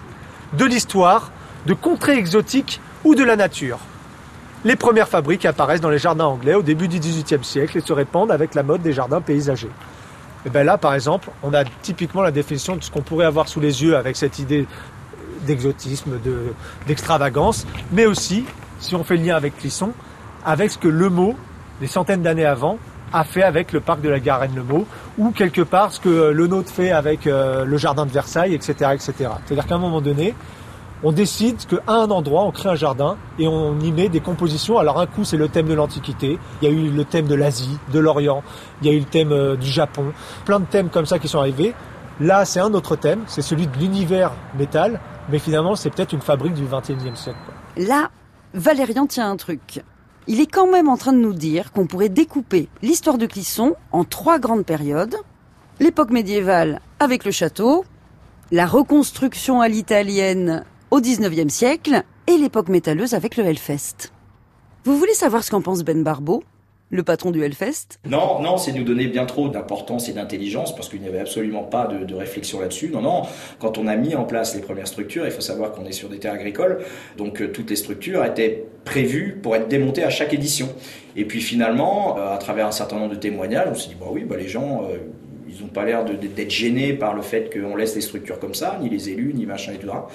de 0.52 0.64
l'histoire, 0.64 1.32
de 1.66 1.74
contrées 1.74 2.16
exotiques 2.16 2.80
ou 3.02 3.16
de 3.16 3.24
la 3.24 3.34
nature. 3.34 3.80
Les 4.64 4.76
premières 4.76 5.08
fabriques 5.08 5.44
apparaissent 5.44 5.80
dans 5.80 5.90
les 5.90 5.98
jardins 5.98 6.26
anglais 6.26 6.54
au 6.54 6.62
début 6.62 6.86
du 6.86 7.00
XVIIIe 7.00 7.42
siècle 7.42 7.78
et 7.78 7.80
se 7.80 7.92
répandent 7.92 8.30
avec 8.30 8.54
la 8.54 8.62
mode 8.62 8.82
des 8.82 8.92
jardins 8.92 9.20
paysagers. 9.20 9.72
Et 10.46 10.50
bien 10.50 10.62
là, 10.62 10.78
par 10.78 10.94
exemple, 10.94 11.30
on 11.42 11.52
a 11.52 11.64
typiquement 11.82 12.22
la 12.22 12.30
définition 12.30 12.76
de 12.76 12.84
ce 12.84 12.92
qu'on 12.92 13.02
pourrait 13.02 13.26
avoir 13.26 13.48
sous 13.48 13.60
les 13.60 13.82
yeux 13.82 13.96
avec 13.96 14.16
cette 14.16 14.38
idée 14.38 14.68
d'exotisme, 15.42 16.12
d'extravagance, 16.86 17.66
mais 17.90 18.06
aussi, 18.06 18.44
si 18.78 18.94
on 18.94 19.02
fait 19.02 19.16
le 19.16 19.24
lien 19.24 19.34
avec 19.34 19.56
Clisson, 19.56 19.92
avec 20.44 20.70
ce 20.70 20.78
que 20.78 20.88
le 20.88 21.08
mot 21.08 21.34
des 21.80 21.86
centaines 21.86 22.22
d'années 22.22 22.44
avant, 22.44 22.78
a 23.12 23.24
fait 23.24 23.42
avec 23.42 23.72
le 23.72 23.80
parc 23.80 24.00
de 24.00 24.08
la 24.08 24.20
Garenne-le-Maux, 24.20 24.86
ou 25.16 25.30
quelque 25.30 25.62
part 25.62 25.92
ce 25.92 26.00
que 26.00 26.30
le 26.30 26.46
nôtre 26.46 26.70
fait 26.70 26.90
avec 26.90 27.26
euh, 27.26 27.64
le 27.64 27.76
jardin 27.78 28.04
de 28.04 28.10
Versailles, 28.10 28.54
etc. 28.54 28.90
etc. 28.92 29.12
C'est-à-dire 29.46 29.66
qu'à 29.66 29.76
un 29.76 29.78
moment 29.78 30.00
donné, 30.00 30.34
on 31.02 31.12
décide 31.12 31.64
qu'à 31.66 31.78
un 31.86 32.10
endroit, 32.10 32.42
on 32.42 32.50
crée 32.50 32.68
un 32.68 32.74
jardin 32.74 33.16
et 33.38 33.46
on 33.46 33.78
y 33.80 33.92
met 33.92 34.08
des 34.08 34.20
compositions. 34.20 34.78
Alors 34.78 35.00
un 35.00 35.06
coup, 35.06 35.24
c'est 35.24 35.36
le 35.36 35.48
thème 35.48 35.68
de 35.68 35.74
l'Antiquité, 35.74 36.38
il 36.60 36.68
y 36.68 36.70
a 36.70 36.74
eu 36.74 36.90
le 36.90 37.04
thème 37.04 37.26
de 37.26 37.34
l'Asie, 37.34 37.78
de 37.92 37.98
l'Orient, 37.98 38.42
il 38.82 38.88
y 38.88 38.90
a 38.90 38.94
eu 38.94 38.98
le 38.98 39.06
thème 39.06 39.32
euh, 39.32 39.56
du 39.56 39.68
Japon, 39.68 40.12
plein 40.44 40.60
de 40.60 40.66
thèmes 40.66 40.90
comme 40.90 41.06
ça 41.06 41.18
qui 41.18 41.28
sont 41.28 41.38
arrivés. 41.38 41.74
Là, 42.20 42.44
c'est 42.44 42.60
un 42.60 42.74
autre 42.74 42.96
thème, 42.96 43.20
c'est 43.26 43.42
celui 43.42 43.68
de 43.68 43.78
l'univers 43.78 44.32
métal, 44.58 45.00
mais 45.30 45.38
finalement, 45.38 45.76
c'est 45.76 45.88
peut-être 45.90 46.12
une 46.12 46.20
fabrique 46.20 46.54
du 46.54 46.64
XXIe 46.64 47.14
siècle. 47.14 47.38
Là, 47.76 48.10
Valérian 48.54 49.06
tient 49.06 49.30
un 49.30 49.36
truc. 49.36 49.82
Il 50.30 50.42
est 50.42 50.46
quand 50.46 50.70
même 50.70 50.90
en 50.90 50.98
train 50.98 51.14
de 51.14 51.18
nous 51.18 51.32
dire 51.32 51.72
qu'on 51.72 51.86
pourrait 51.86 52.10
découper 52.10 52.68
l'histoire 52.82 53.16
de 53.16 53.24
Clisson 53.24 53.76
en 53.92 54.04
trois 54.04 54.38
grandes 54.38 54.66
périodes. 54.66 55.16
L'époque 55.80 56.10
médiévale 56.10 56.82
avec 57.00 57.24
le 57.24 57.30
château, 57.30 57.86
la 58.50 58.66
reconstruction 58.66 59.62
à 59.62 59.68
l'italienne 59.68 60.66
au 60.90 61.00
19e 61.00 61.48
siècle 61.48 62.02
et 62.26 62.36
l'époque 62.36 62.68
métalleuse 62.68 63.14
avec 63.14 63.38
le 63.38 63.44
Hellfest. 63.46 64.12
Vous 64.84 64.98
voulez 64.98 65.14
savoir 65.14 65.42
ce 65.42 65.50
qu'en 65.50 65.62
pense 65.62 65.82
Ben 65.82 66.02
Barbeau? 66.02 66.42
Le 66.90 67.02
patron 67.02 67.30
du 67.30 67.42
Hellfest 67.42 68.00
Non, 68.08 68.40
non, 68.40 68.56
c'est 68.56 68.72
nous 68.72 68.84
donner 68.84 69.06
bien 69.08 69.26
trop 69.26 69.48
d'importance 69.48 70.08
et 70.08 70.12
d'intelligence 70.12 70.74
parce 70.74 70.88
qu'il 70.88 71.00
n'y 71.00 71.08
avait 71.08 71.20
absolument 71.20 71.62
pas 71.62 71.86
de, 71.86 72.14
réflexion 72.14 72.60
là-dessus. 72.60 72.88
Non, 72.88 73.02
non, 73.02 73.22
quand 73.60 73.78
on 73.78 73.86
a 73.86 73.96
mis 73.96 74.14
en 74.14 74.24
place 74.24 74.54
les 74.54 74.60
premières 74.60 74.88
structures, 74.88 75.24
il 75.24 75.30
faut 75.30 75.40
savoir 75.40 75.72
qu'on 75.72 75.84
est 75.84 75.92
sur 75.92 76.08
des 76.08 76.18
terres 76.18 76.32
agricoles, 76.34 76.78
donc 77.16 77.40
euh, 77.40 77.48
toutes 77.52 77.70
les 77.70 77.76
structures 77.76 78.24
étaient 78.24 78.64
prévues 78.84 79.38
pour 79.42 79.54
être 79.54 79.68
démontées 79.68 80.02
à 80.02 80.10
chaque 80.10 80.32
édition. 80.32 80.68
Et 81.14 81.24
puis 81.24 81.40
finalement, 81.40 82.18
euh, 82.18 82.34
à 82.34 82.38
travers 82.38 82.66
un 82.66 82.72
certain 82.72 82.96
nombre 82.96 83.14
de 83.14 83.20
témoignages, 83.20 83.68
on 83.70 83.74
s'est 83.74 83.88
dit, 83.90 83.96
bah 83.98 84.06
oui, 84.10 84.24
bah 84.24 84.36
les 84.36 84.48
gens... 84.48 84.84
Euh, 84.84 84.98
ils 85.48 85.62
n'ont 85.62 85.68
pas 85.68 85.84
l'air 85.84 86.04
d'être 86.04 86.50
gênés 86.50 86.92
par 86.92 87.14
le 87.14 87.22
fait 87.22 87.50
qu'on 87.52 87.76
laisse 87.76 87.94
les 87.94 88.00
structures 88.00 88.38
comme 88.38 88.54
ça, 88.54 88.78
ni 88.80 88.88
les 88.88 89.08
élus, 89.10 89.32
ni 89.34 89.46
machin 89.46 89.72
et 89.72 89.78
tout 89.78 89.88
ça. 89.88 90.06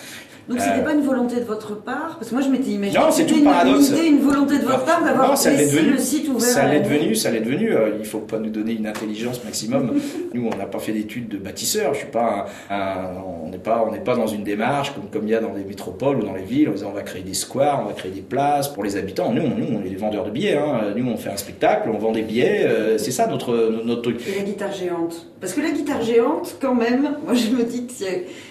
Donc 0.50 0.60
c'était 0.60 0.82
euh, 0.82 0.84
pas 0.84 0.94
une 0.94 1.04
volonté 1.04 1.38
de 1.38 1.46
votre 1.46 1.82
part? 1.82 2.18
Parce 2.20 2.30
que 2.30 2.36
moi 2.36 2.44
je 2.44 2.50
m'étais 2.50 2.72
imaginé 2.72 3.00
non, 3.00 3.12
c'était 3.12 3.36
une, 3.36 3.48
idée, 3.82 4.08
une 4.08 4.20
volonté 4.20 4.60
de 4.60 4.66
votre 4.66 4.84
part 4.84 5.02
d'avoir 5.02 5.32
laissé 5.32 5.82
le 5.82 5.98
site 5.98 6.28
ouvert. 6.28 6.42
Ça 6.42 6.68
l'est 6.68 6.82
devenu, 6.82 7.16
ça 7.16 7.32
l'est 7.32 7.40
devenu. 7.40 7.74
Euh, 7.74 7.92
il 7.98 8.06
faut 8.06 8.20
pas 8.20 8.40
nous 8.40 8.50
donner 8.50 8.74
une 8.74 8.86
intelligence 8.86 9.42
maximum. 9.46 9.94
nous, 10.34 10.50
on 10.54 10.58
n'a 10.58 10.66
pas 10.66 10.80
fait 10.80 10.92
d'études 10.92 11.30
de 11.30 11.38
bâtisseurs. 11.38 11.94
Je 11.94 12.00
suis 12.00 12.08
pas, 12.10 12.48
on 12.70 13.50
n'est 13.50 13.58
pas, 13.58 13.86
on 13.88 13.92
n'est 13.92 14.02
pas 14.02 14.16
dans 14.18 14.28
une 14.28 14.44
démarche 14.44 14.94
comme 14.94 15.10
comme 15.10 15.28
il 15.28 15.32
y 15.32 15.36
a 15.36 15.40
dans 15.40 15.54
les 15.54 15.64
métropoles 15.64 16.18
ou 16.18 16.24
dans 16.26 16.34
les 16.34 16.44
villes. 16.44 16.72
On 16.86 16.92
va 16.92 17.04
créer 17.04 17.24
des 17.24 17.34
squares, 17.34 17.82
on 17.82 17.88
va 17.88 17.94
créer 17.94 18.12
des 18.12 18.22
places 18.22 18.68
pour 18.68 18.84
les 18.84 18.98
habitants. 18.98 19.32
Nous, 19.32 19.44
nous, 19.44 19.78
on 19.78 19.86
est 19.86 19.90
des 19.90 19.96
vendeurs 19.96 20.26
de 20.26 20.32
billets. 20.32 20.58
Hein. 20.58 20.94
Nous, 20.94 21.10
on 21.10 21.16
fait 21.16 21.32
un 21.32 21.38
spectacle, 21.38 21.90
on 21.90 21.98
vend 21.98 22.12
des 22.12 22.22
billets. 22.22 22.66
Euh, 22.66 22.98
c'est 22.98 23.12
ça 23.12 23.28
notre 23.28 23.82
notre 23.86 24.02
truc. 24.02 24.22
Et 24.28 24.40
la 24.40 24.44
guitare 24.44 24.74
géante? 24.74 25.23
Parce 25.40 25.54
que 25.54 25.62
la 25.62 25.72
guitare 25.72 26.02
géante, 26.02 26.58
quand 26.62 26.76
même, 26.76 27.18
moi 27.26 27.34
je 27.34 27.50
me 27.50 27.64
dis 27.64 27.86
qu'il 27.86 28.08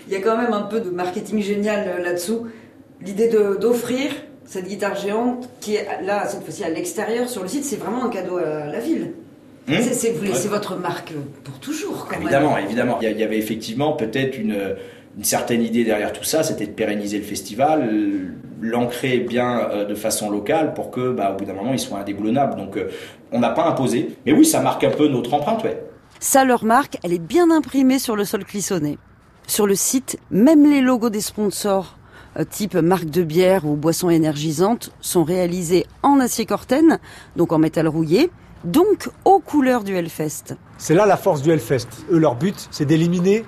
y, 0.09 0.13
y, 0.13 0.17
a 0.17 0.21
quand 0.21 0.37
même 0.37 0.53
un 0.53 0.63
peu 0.63 0.81
de 0.81 0.91
marketing 0.91 1.43
génial 1.43 2.03
là-dessous 2.03 2.47
l'idée 3.05 3.29
d'offrir 3.29 4.11
cette 4.45 4.67
guitare 4.67 4.97
géante 4.97 5.49
qui 5.61 5.77
est 5.77 5.87
là, 6.05 6.27
cette 6.27 6.43
fois-ci 6.43 6.65
à 6.65 6.69
l'extérieur 6.69 7.29
sur 7.29 7.43
le 7.43 7.49
site, 7.49 7.65
c'est 7.65 7.77
vraiment 7.77 8.05
un 8.05 8.11
cadeau 8.11 8.37
à 8.39 8.67
la 8.67 8.81
ville. 8.81 9.13
Hmm 9.69 9.77
c'est, 9.81 10.11
vous 10.11 10.25
laissez 10.25 10.49
votre 10.49 10.77
marque 10.77 11.13
pour 11.45 11.59
toujours, 11.61 12.09
quand 12.11 12.21
évidemment, 12.21 12.59
Évidemment, 12.59 12.99
Il 13.01 13.17
y 13.17 13.23
avait 13.23 13.39
effectivement 13.39 13.93
peut-être 13.93 14.37
une, 14.37 14.57
une 15.17 15.25
certaine 15.25 15.63
idée 15.63 15.85
derrière 15.85 16.13
tout 16.13 16.25
ça, 16.25 16.43
c'était 16.43 16.67
de 16.67 16.73
pérenniser 16.73 17.19
le 17.19 17.25
festival, 17.25 17.89
l'ancrer 18.61 19.19
bien 19.19 19.69
euh, 19.71 19.85
de 19.85 19.95
façon 19.95 20.31
locale 20.31 20.75
pour 20.75 20.91
que, 20.91 21.13
bah, 21.13 21.33
au 21.33 21.37
bout 21.37 21.45
d'un 21.45 21.53
moment, 21.55 21.73
il 21.73 21.79
soit 21.79 21.99
indéboulonnable. 21.99 22.57
Donc, 22.57 22.77
euh, 22.77 22.91
on 23.31 23.39
n'a 23.39 23.51
pas 23.51 23.65
imposé. 23.67 24.17
Mais 24.27 24.33
oui, 24.33 24.45
ça 24.45 24.61
marque 24.61 24.83
un 24.85 24.91
peu 24.91 25.09
notre 25.09 25.33
empreinte, 25.35 25.63
ouais. 25.65 25.81
Ça, 26.23 26.45
leur 26.45 26.65
marque, 26.65 26.99
elle 27.03 27.13
est 27.13 27.19
bien 27.19 27.51
imprimée 27.51 27.99
sur 27.99 28.15
le 28.15 28.25
sol 28.25 28.45
clissonné. 28.45 28.97
Sur 29.49 29.67
le 29.67 29.75
site, 29.75 30.21
même 30.31 30.71
les 30.71 30.81
logos 30.81 31.11
des 31.11 31.21
sponsors 31.21 31.99
euh, 32.39 32.45
type 32.49 32.77
marque 32.77 33.07
de 33.07 33.25
bière 33.25 33.67
ou 33.67 33.75
boisson 33.75 34.09
énergisante 34.09 34.93
sont 35.01 35.25
réalisés 35.25 35.85
en 36.05 36.21
acier 36.21 36.47
corten, 36.47 37.01
donc 37.35 37.51
en 37.51 37.59
métal 37.59 37.89
rouillé, 37.89 38.31
donc 38.63 39.11
aux 39.25 39.41
couleurs 39.41 39.83
du 39.83 39.97
Hellfest. 39.97 40.55
C'est 40.79 40.95
là 40.95 41.07
la 41.07 41.17
force 41.17 41.43
du 41.43 41.51
Hellfest. 41.51 41.89
Eux, 42.13 42.19
leur 42.19 42.37
but, 42.37 42.69
c'est 42.71 42.85
d'éliminer 42.85 43.45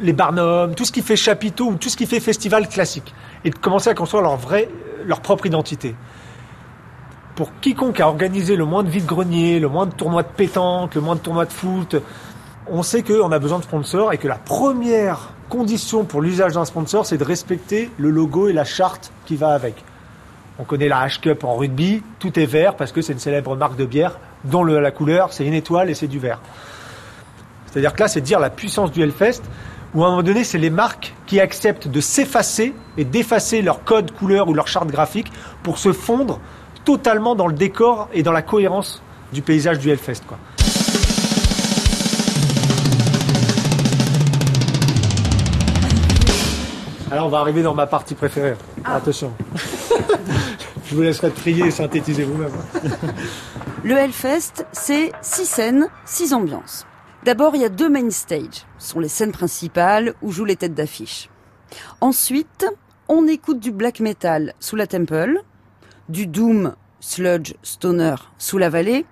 les 0.00 0.14
barnums, 0.14 0.74
tout 0.74 0.86
ce 0.86 0.92
qui 0.92 1.02
fait 1.02 1.16
chapiteau 1.16 1.66
ou 1.66 1.74
tout 1.74 1.90
ce 1.90 1.98
qui 1.98 2.06
fait 2.06 2.20
festival 2.20 2.66
classique, 2.66 3.14
et 3.44 3.50
de 3.50 3.56
commencer 3.56 3.90
à 3.90 3.94
construire 3.94 4.22
leur 4.22 4.38
leur 5.04 5.20
propre 5.20 5.44
identité. 5.44 5.94
Pour 7.36 7.50
quiconque 7.60 8.00
a 8.00 8.08
organisé 8.08 8.56
le 8.56 8.64
moins 8.64 8.82
de 8.82 8.88
vide-grenier, 8.88 9.60
le 9.60 9.68
moins 9.68 9.84
de 9.84 9.92
tournois 9.92 10.22
de 10.22 10.28
pétanque, 10.28 10.94
le 10.94 11.02
moins 11.02 11.16
de 11.16 11.20
tournois 11.20 11.44
de 11.44 11.52
foot, 11.52 11.96
on 12.66 12.82
sait 12.82 13.02
qu'on 13.02 13.30
a 13.30 13.38
besoin 13.38 13.58
de 13.58 13.64
sponsors 13.64 14.14
et 14.14 14.18
que 14.18 14.26
la 14.26 14.36
première 14.36 15.34
condition 15.50 16.04
pour 16.04 16.22
l'usage 16.22 16.54
d'un 16.54 16.64
sponsor, 16.64 17.04
c'est 17.04 17.18
de 17.18 17.24
respecter 17.24 17.90
le 17.98 18.08
logo 18.08 18.48
et 18.48 18.54
la 18.54 18.64
charte 18.64 19.12
qui 19.26 19.36
va 19.36 19.50
avec. 19.50 19.84
On 20.58 20.64
connaît 20.64 20.88
la 20.88 21.06
H-Cup 21.06 21.44
en 21.44 21.56
rugby, 21.56 22.02
tout 22.18 22.40
est 22.40 22.46
vert 22.46 22.74
parce 22.74 22.90
que 22.90 23.02
c'est 23.02 23.12
une 23.12 23.18
célèbre 23.18 23.54
marque 23.54 23.76
de 23.76 23.84
bière 23.84 24.18
dont 24.44 24.64
la 24.64 24.90
couleur 24.90 25.34
c'est 25.34 25.46
une 25.46 25.52
étoile 25.52 25.90
et 25.90 25.94
c'est 25.94 26.08
du 26.08 26.18
vert. 26.18 26.40
C'est-à-dire 27.66 27.92
que 27.92 28.00
là, 28.00 28.08
c'est 28.08 28.22
dire 28.22 28.40
la 28.40 28.48
puissance 28.48 28.90
du 28.90 29.02
Hellfest, 29.02 29.42
où 29.94 30.02
à 30.02 30.06
un 30.06 30.10
moment 30.10 30.22
donné, 30.22 30.42
c'est 30.42 30.56
les 30.56 30.70
marques 30.70 31.14
qui 31.26 31.38
acceptent 31.38 31.88
de 31.88 32.00
s'effacer 32.00 32.74
et 32.96 33.04
d'effacer 33.04 33.60
leur 33.60 33.84
code 33.84 34.12
couleur 34.12 34.48
ou 34.48 34.54
leur 34.54 34.68
charte 34.68 34.88
graphique 34.88 35.30
pour 35.62 35.76
se 35.76 35.92
fondre 35.92 36.40
totalement 36.86 37.34
dans 37.34 37.48
le 37.48 37.52
décor 37.52 38.08
et 38.14 38.22
dans 38.22 38.32
la 38.32 38.42
cohérence 38.42 39.02
du 39.32 39.42
paysage 39.42 39.78
du 39.78 39.90
Hellfest. 39.90 40.22
Quoi. 40.26 40.38
Alors 47.10 47.26
on 47.26 47.28
va 47.28 47.40
arriver 47.40 47.62
dans 47.62 47.74
ma 47.74 47.86
partie 47.86 48.14
préférée. 48.14 48.54
Ah. 48.84 48.94
Attention. 48.94 49.32
Je 50.84 50.94
vous 50.94 51.02
laisserai 51.02 51.30
trier 51.32 51.66
et 51.66 51.70
synthétiser 51.72 52.22
vous-même. 52.22 52.52
Le 53.82 53.96
Hellfest, 53.96 54.64
c'est 54.70 55.10
six 55.20 55.44
scènes, 55.44 55.88
six 56.04 56.32
ambiances. 56.32 56.86
D'abord, 57.24 57.56
il 57.56 57.62
y 57.62 57.64
a 57.64 57.68
deux 57.68 57.88
main 57.88 58.08
stages. 58.10 58.64
Ce 58.78 58.90
sont 58.90 59.00
les 59.00 59.08
scènes 59.08 59.32
principales 59.32 60.14
où 60.22 60.30
jouent 60.30 60.44
les 60.44 60.54
têtes 60.54 60.74
d'affiche. 60.74 61.28
Ensuite, 62.00 62.66
on 63.08 63.26
écoute 63.26 63.58
du 63.58 63.72
black 63.72 63.98
metal 63.98 64.54
sous 64.60 64.76
la 64.76 64.86
Temple, 64.86 65.42
du 66.08 66.26
doom, 66.26 66.74
sludge, 67.00 67.54
stoner 67.62 68.16
sous 68.38 68.58
la 68.58 68.70
vallée. 68.70 69.06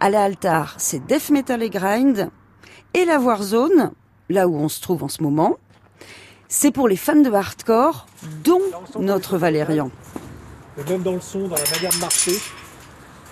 À 0.00 0.10
la 0.10 0.24
altar, 0.24 0.74
c'est 0.78 1.04
death 1.06 1.30
metal 1.30 1.62
et 1.62 1.70
grind. 1.70 2.30
Et 2.94 3.04
la 3.04 3.18
Warzone, 3.18 3.92
là 4.28 4.48
où 4.48 4.56
on 4.56 4.68
se 4.68 4.80
trouve 4.80 5.04
en 5.04 5.08
ce 5.08 5.22
moment, 5.22 5.58
c'est 6.48 6.70
pour 6.70 6.88
les 6.88 6.96
fans 6.96 7.20
de 7.20 7.30
hardcore, 7.30 8.06
dont 8.42 8.62
notre 8.98 9.36
Valérian. 9.36 9.90
même 10.88 11.02
dans 11.02 11.12
le 11.12 11.20
son, 11.20 11.48
dans 11.48 11.56
la 11.56 11.70
manière 11.74 11.92
de 11.92 12.00
marcher, 12.00 12.32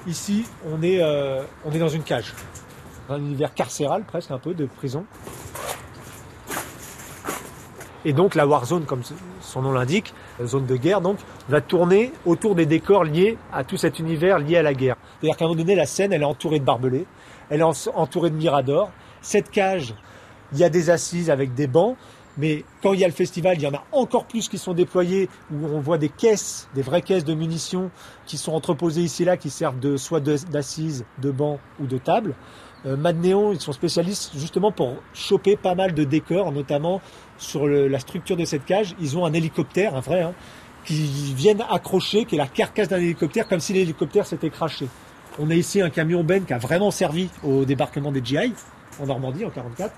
ici, 0.06 0.44
on 0.66 0.82
est, 0.82 1.02
euh, 1.02 1.42
on 1.64 1.72
est 1.72 1.78
dans 1.78 1.88
une 1.88 2.02
cage. 2.02 2.34
Un 3.08 3.18
univers 3.18 3.54
carcéral, 3.54 4.04
presque 4.04 4.30
un 4.30 4.38
peu, 4.38 4.52
de 4.52 4.66
prison. 4.66 5.06
Et 8.04 8.12
donc 8.12 8.34
la 8.34 8.46
Warzone, 8.46 8.84
comme 8.84 9.02
son 9.46 9.62
nom 9.62 9.72
l'indique, 9.72 10.12
zone 10.44 10.66
de 10.66 10.76
guerre, 10.76 11.00
donc, 11.00 11.18
va 11.48 11.60
tourner 11.60 12.12
autour 12.24 12.54
des 12.54 12.66
décors 12.66 13.04
liés 13.04 13.38
à 13.52 13.64
tout 13.64 13.76
cet 13.76 13.98
univers 13.98 14.38
lié 14.38 14.56
à 14.56 14.62
la 14.62 14.74
guerre. 14.74 14.96
C'est-à-dire 15.20 15.36
qu'à 15.36 15.44
un 15.44 15.48
moment 15.48 15.60
donné, 15.60 15.74
la 15.74 15.86
scène, 15.86 16.12
elle 16.12 16.22
est 16.22 16.26
entourée 16.26 16.58
de 16.58 16.64
barbelés, 16.64 17.06
elle 17.50 17.60
est 17.60 17.88
entourée 17.94 18.30
de 18.30 18.36
miradors. 18.36 18.90
Cette 19.22 19.50
cage, 19.50 19.94
il 20.52 20.58
y 20.58 20.64
a 20.64 20.68
des 20.68 20.90
assises 20.90 21.30
avec 21.30 21.54
des 21.54 21.66
bancs, 21.66 21.96
mais 22.38 22.64
quand 22.82 22.92
il 22.92 23.00
y 23.00 23.04
a 23.04 23.08
le 23.08 23.14
festival, 23.14 23.56
il 23.56 23.62
y 23.62 23.66
en 23.66 23.74
a 23.74 23.84
encore 23.92 24.26
plus 24.26 24.48
qui 24.48 24.58
sont 24.58 24.74
déployés, 24.74 25.28
où 25.50 25.66
on 25.66 25.80
voit 25.80 25.98
des 25.98 26.10
caisses, 26.10 26.68
des 26.74 26.82
vraies 26.82 27.02
caisses 27.02 27.24
de 27.24 27.34
munitions 27.34 27.90
qui 28.26 28.36
sont 28.36 28.52
entreposées 28.52 29.02
ici 29.02 29.22
et 29.22 29.26
là, 29.26 29.36
qui 29.36 29.48
servent 29.48 29.80
de 29.80 29.96
soit 29.96 30.20
d'assises, 30.20 31.06
de 31.22 31.30
bancs 31.30 31.58
ou 31.80 31.86
de 31.86 31.96
tables. 31.98 32.34
Euh, 32.84 32.96
Madnéon, 32.96 33.52
ils 33.52 33.60
sont 33.60 33.72
spécialistes 33.72 34.32
justement 34.36 34.70
pour 34.70 34.96
choper 35.14 35.56
pas 35.56 35.74
mal 35.74 35.94
de 35.94 36.04
décors, 36.04 36.52
notamment 36.52 37.00
sur 37.38 37.66
la 37.66 37.98
structure 37.98 38.36
de 38.36 38.44
cette 38.44 38.64
cage. 38.64 38.94
Ils 39.00 39.16
ont 39.16 39.24
un 39.24 39.32
hélicoptère, 39.32 39.94
un 39.94 40.00
vrai, 40.00 40.22
hein, 40.22 40.32
qui 40.84 41.34
viennent 41.34 41.62
accrocher, 41.68 42.24
qui 42.24 42.36
est 42.36 42.38
la 42.38 42.46
carcasse 42.46 42.88
d'un 42.88 42.98
hélicoptère, 42.98 43.48
comme 43.48 43.60
si 43.60 43.72
l'hélicoptère 43.72 44.26
s'était 44.26 44.50
craché. 44.50 44.88
On 45.38 45.50
a 45.50 45.54
ici 45.54 45.80
un 45.82 45.90
camion 45.90 46.24
Ben 46.24 46.44
qui 46.44 46.52
a 46.52 46.58
vraiment 46.58 46.90
servi 46.90 47.28
au 47.44 47.64
débarquement 47.64 48.12
des 48.12 48.24
GI 48.24 48.54
en 49.00 49.06
Normandie 49.06 49.44
en 49.44 49.50
44 49.50 49.92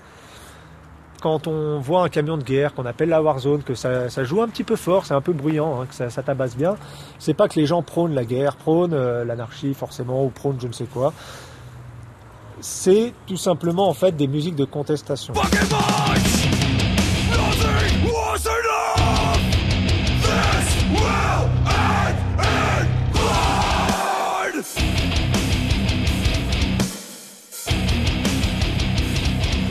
quand 1.19 1.47
on 1.47 1.79
voit 1.79 2.03
un 2.03 2.09
camion 2.09 2.37
de 2.37 2.43
guerre 2.43 2.73
qu'on 2.73 2.85
appelle 2.85 3.09
la 3.09 3.21
Warzone, 3.21 3.63
que 3.63 3.75
ça, 3.75 4.07
joue 4.23 4.41
un 4.41 4.47
petit 4.47 4.63
peu 4.63 4.75
fort, 4.75 5.05
c'est 5.05 5.13
un 5.13 5.21
peu 5.21 5.33
bruyant, 5.33 5.81
hein, 5.81 5.87
que 5.87 6.09
ça, 6.09 6.23
tabasse 6.23 6.55
bien, 6.55 6.75
c'est 7.19 7.33
pas 7.33 7.47
que 7.47 7.59
les 7.59 7.65
gens 7.65 7.81
prônent 7.81 8.13
la 8.13 8.25
guerre, 8.25 8.55
prônent 8.55 8.93
euh, 8.93 9.25
l'anarchie 9.25 9.73
forcément, 9.73 10.23
ou 10.25 10.29
prônent 10.29 10.59
je 10.61 10.67
ne 10.67 10.73
sais 10.73 10.85
quoi. 10.85 11.13
C'est 12.61 13.13
tout 13.25 13.37
simplement 13.37 13.87
en 13.87 13.93
fait 13.93 14.15
des 14.15 14.27
musiques 14.27 14.55
de 14.55 14.65
contestation. 14.65 15.33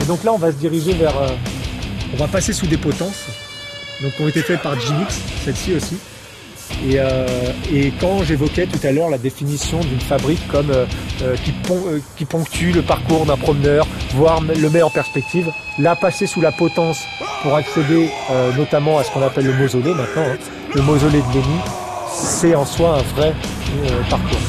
Donc 0.09 0.23
là, 0.25 0.33
on 0.33 0.37
va 0.37 0.51
se 0.51 0.57
diriger 0.57 0.93
vers. 0.93 1.15
euh, 1.17 1.29
on 2.13 2.17
va 2.17 2.27
passer 2.27 2.51
sous 2.51 2.65
des 2.67 2.77
potences, 2.77 3.27
donc 4.01 4.11
qui 4.15 4.21
ont 4.23 4.27
été 4.27 4.41
faites 4.41 4.61
par 4.61 4.75
Gmix, 4.75 5.19
celle-ci 5.45 5.75
aussi. 5.75 5.95
Et, 6.87 6.95
euh, 6.99 7.25
et 7.71 7.91
quand 8.01 8.23
j'évoquais 8.23 8.65
tout 8.67 8.79
à 8.87 8.91
l'heure 8.91 9.09
la 9.09 9.17
définition 9.19 9.79
d'une 9.79 9.99
fabrique 9.99 10.45
comme 10.47 10.71
euh, 10.71 10.85
qui, 11.43 11.51
pon- 11.51 11.99
qui 12.17 12.25
ponctue 12.25 12.71
le 12.73 12.81
parcours 12.81 13.25
d'un 13.27 13.37
promeneur, 13.37 13.85
voire 14.15 14.41
le 14.41 14.69
met 14.69 14.81
en 14.81 14.89
perspective, 14.89 15.51
là 15.77 15.95
passer 15.95 16.25
sous 16.27 16.41
la 16.41 16.51
potence 16.51 16.99
pour 17.43 17.55
accéder 17.55 18.09
notamment 18.57 18.97
à 18.99 19.03
ce 19.03 19.11
qu'on 19.11 19.21
appelle 19.23 19.45
le 19.45 19.53
mausolée 19.53 19.93
maintenant, 19.93 20.25
hein, 20.33 20.37
le 20.75 20.81
mausolée 20.81 21.21
de 21.21 21.33
Léni, 21.33 21.59
c'est 22.11 22.55
en 22.55 22.65
soi 22.65 22.99
un 22.99 23.15
vrai 23.15 23.33
parcours. 24.09 24.39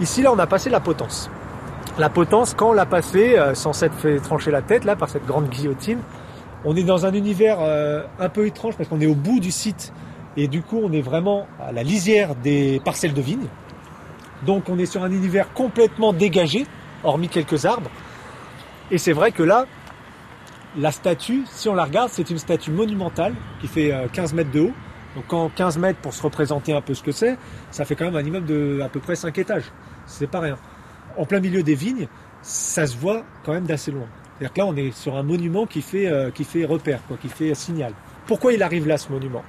Ici, 0.00 0.22
là, 0.22 0.32
on 0.32 0.38
a 0.38 0.46
passé 0.46 0.70
la 0.70 0.80
potence. 0.80 1.30
La 1.98 2.10
potence, 2.10 2.54
quand 2.54 2.70
on 2.70 2.72
l'a 2.72 2.86
passé, 2.86 3.38
euh, 3.38 3.54
sans 3.54 3.72
s'être 3.72 3.94
fait 3.94 4.18
trancher 4.18 4.50
la 4.50 4.62
tête, 4.62 4.84
là, 4.84 4.96
par 4.96 5.08
cette 5.08 5.24
grande 5.24 5.48
guillotine, 5.48 6.00
on 6.64 6.74
est 6.74 6.82
dans 6.82 7.06
un 7.06 7.12
univers 7.12 7.58
euh, 7.60 8.02
un 8.18 8.28
peu 8.28 8.46
étrange 8.46 8.76
parce 8.76 8.88
qu'on 8.88 9.00
est 9.00 9.06
au 9.06 9.14
bout 9.14 9.38
du 9.38 9.52
site 9.52 9.92
et 10.36 10.48
du 10.48 10.62
coup, 10.62 10.80
on 10.82 10.92
est 10.92 11.00
vraiment 11.00 11.46
à 11.60 11.70
la 11.70 11.84
lisière 11.84 12.34
des 12.34 12.80
parcelles 12.84 13.14
de 13.14 13.20
vignes. 13.20 13.46
Donc, 14.44 14.68
on 14.68 14.78
est 14.78 14.86
sur 14.86 15.04
un 15.04 15.12
univers 15.12 15.52
complètement 15.52 16.12
dégagé, 16.12 16.66
hormis 17.04 17.28
quelques 17.28 17.64
arbres. 17.64 17.90
Et 18.90 18.98
c'est 18.98 19.12
vrai 19.12 19.30
que 19.30 19.44
là, 19.44 19.66
la 20.76 20.90
statue, 20.90 21.44
si 21.46 21.68
on 21.68 21.74
la 21.74 21.84
regarde, 21.84 22.10
c'est 22.12 22.30
une 22.30 22.38
statue 22.38 22.72
monumentale 22.72 23.34
qui 23.60 23.68
fait 23.68 23.92
euh, 23.92 24.08
15 24.12 24.34
mètres 24.34 24.50
de 24.50 24.60
haut. 24.60 24.72
Donc, 25.14 25.24
quand 25.28 25.48
15 25.54 25.78
mètres 25.78 26.00
pour 26.00 26.12
se 26.12 26.22
représenter 26.22 26.72
un 26.72 26.80
peu 26.80 26.94
ce 26.94 27.02
que 27.02 27.12
c'est, 27.12 27.36
ça 27.70 27.84
fait 27.84 27.94
quand 27.94 28.06
même 28.06 28.16
un 28.16 28.24
immeuble 28.24 28.46
de 28.46 28.80
à 28.82 28.88
peu 28.88 29.00
près 29.00 29.16
5 29.16 29.36
étages. 29.38 29.70
C'est 30.06 30.26
pas 30.26 30.40
rien. 30.40 30.56
En 31.16 31.24
plein 31.24 31.40
milieu 31.40 31.62
des 31.62 31.74
vignes, 31.74 32.08
ça 32.42 32.86
se 32.86 32.96
voit 32.96 33.22
quand 33.44 33.52
même 33.52 33.64
d'assez 33.64 33.90
loin. 33.90 34.06
C'est-à-dire 34.38 34.52
que 34.52 34.60
là, 34.60 34.66
on 34.66 34.76
est 34.76 34.90
sur 34.90 35.16
un 35.16 35.22
monument 35.22 35.66
qui 35.66 35.80
fait, 35.80 36.08
euh, 36.08 36.30
qui 36.30 36.44
fait 36.44 36.64
repère, 36.64 37.00
quoi, 37.06 37.16
qui 37.16 37.28
fait 37.28 37.54
signal. 37.54 37.92
Pourquoi 38.26 38.52
il 38.52 38.62
arrive 38.62 38.88
là, 38.88 38.98
ce 38.98 39.10
monument? 39.10 39.42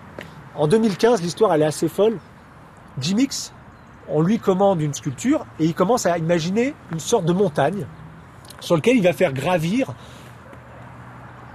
En 0.55 0.67
2015, 0.67 1.21
l'histoire, 1.21 1.53
elle 1.53 1.63
est 1.63 1.65
assez 1.65 1.87
folle. 1.87 2.17
Jimix, 2.99 3.51
on 4.07 4.21
lui 4.21 4.37
commande 4.37 4.81
une 4.81 4.93
sculpture 4.93 5.45
et 5.59 5.65
il 5.65 5.73
commence 5.73 6.05
à 6.05 6.17
imaginer 6.17 6.75
une 6.91 6.99
sorte 6.99 7.25
de 7.25 7.33
montagne 7.33 7.85
sur 8.59 8.75
laquelle 8.75 8.97
il 8.97 9.03
va 9.03 9.13
faire 9.13 9.33
gravir 9.33 9.93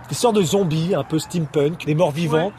des 0.09 0.15
sortes 0.15 0.37
de 0.37 0.43
zombies, 0.43 0.95
un 0.95 1.05
peu 1.05 1.19
steampunk, 1.19 1.87
des 1.87 1.95
morts 1.95 2.11
vivants. 2.11 2.53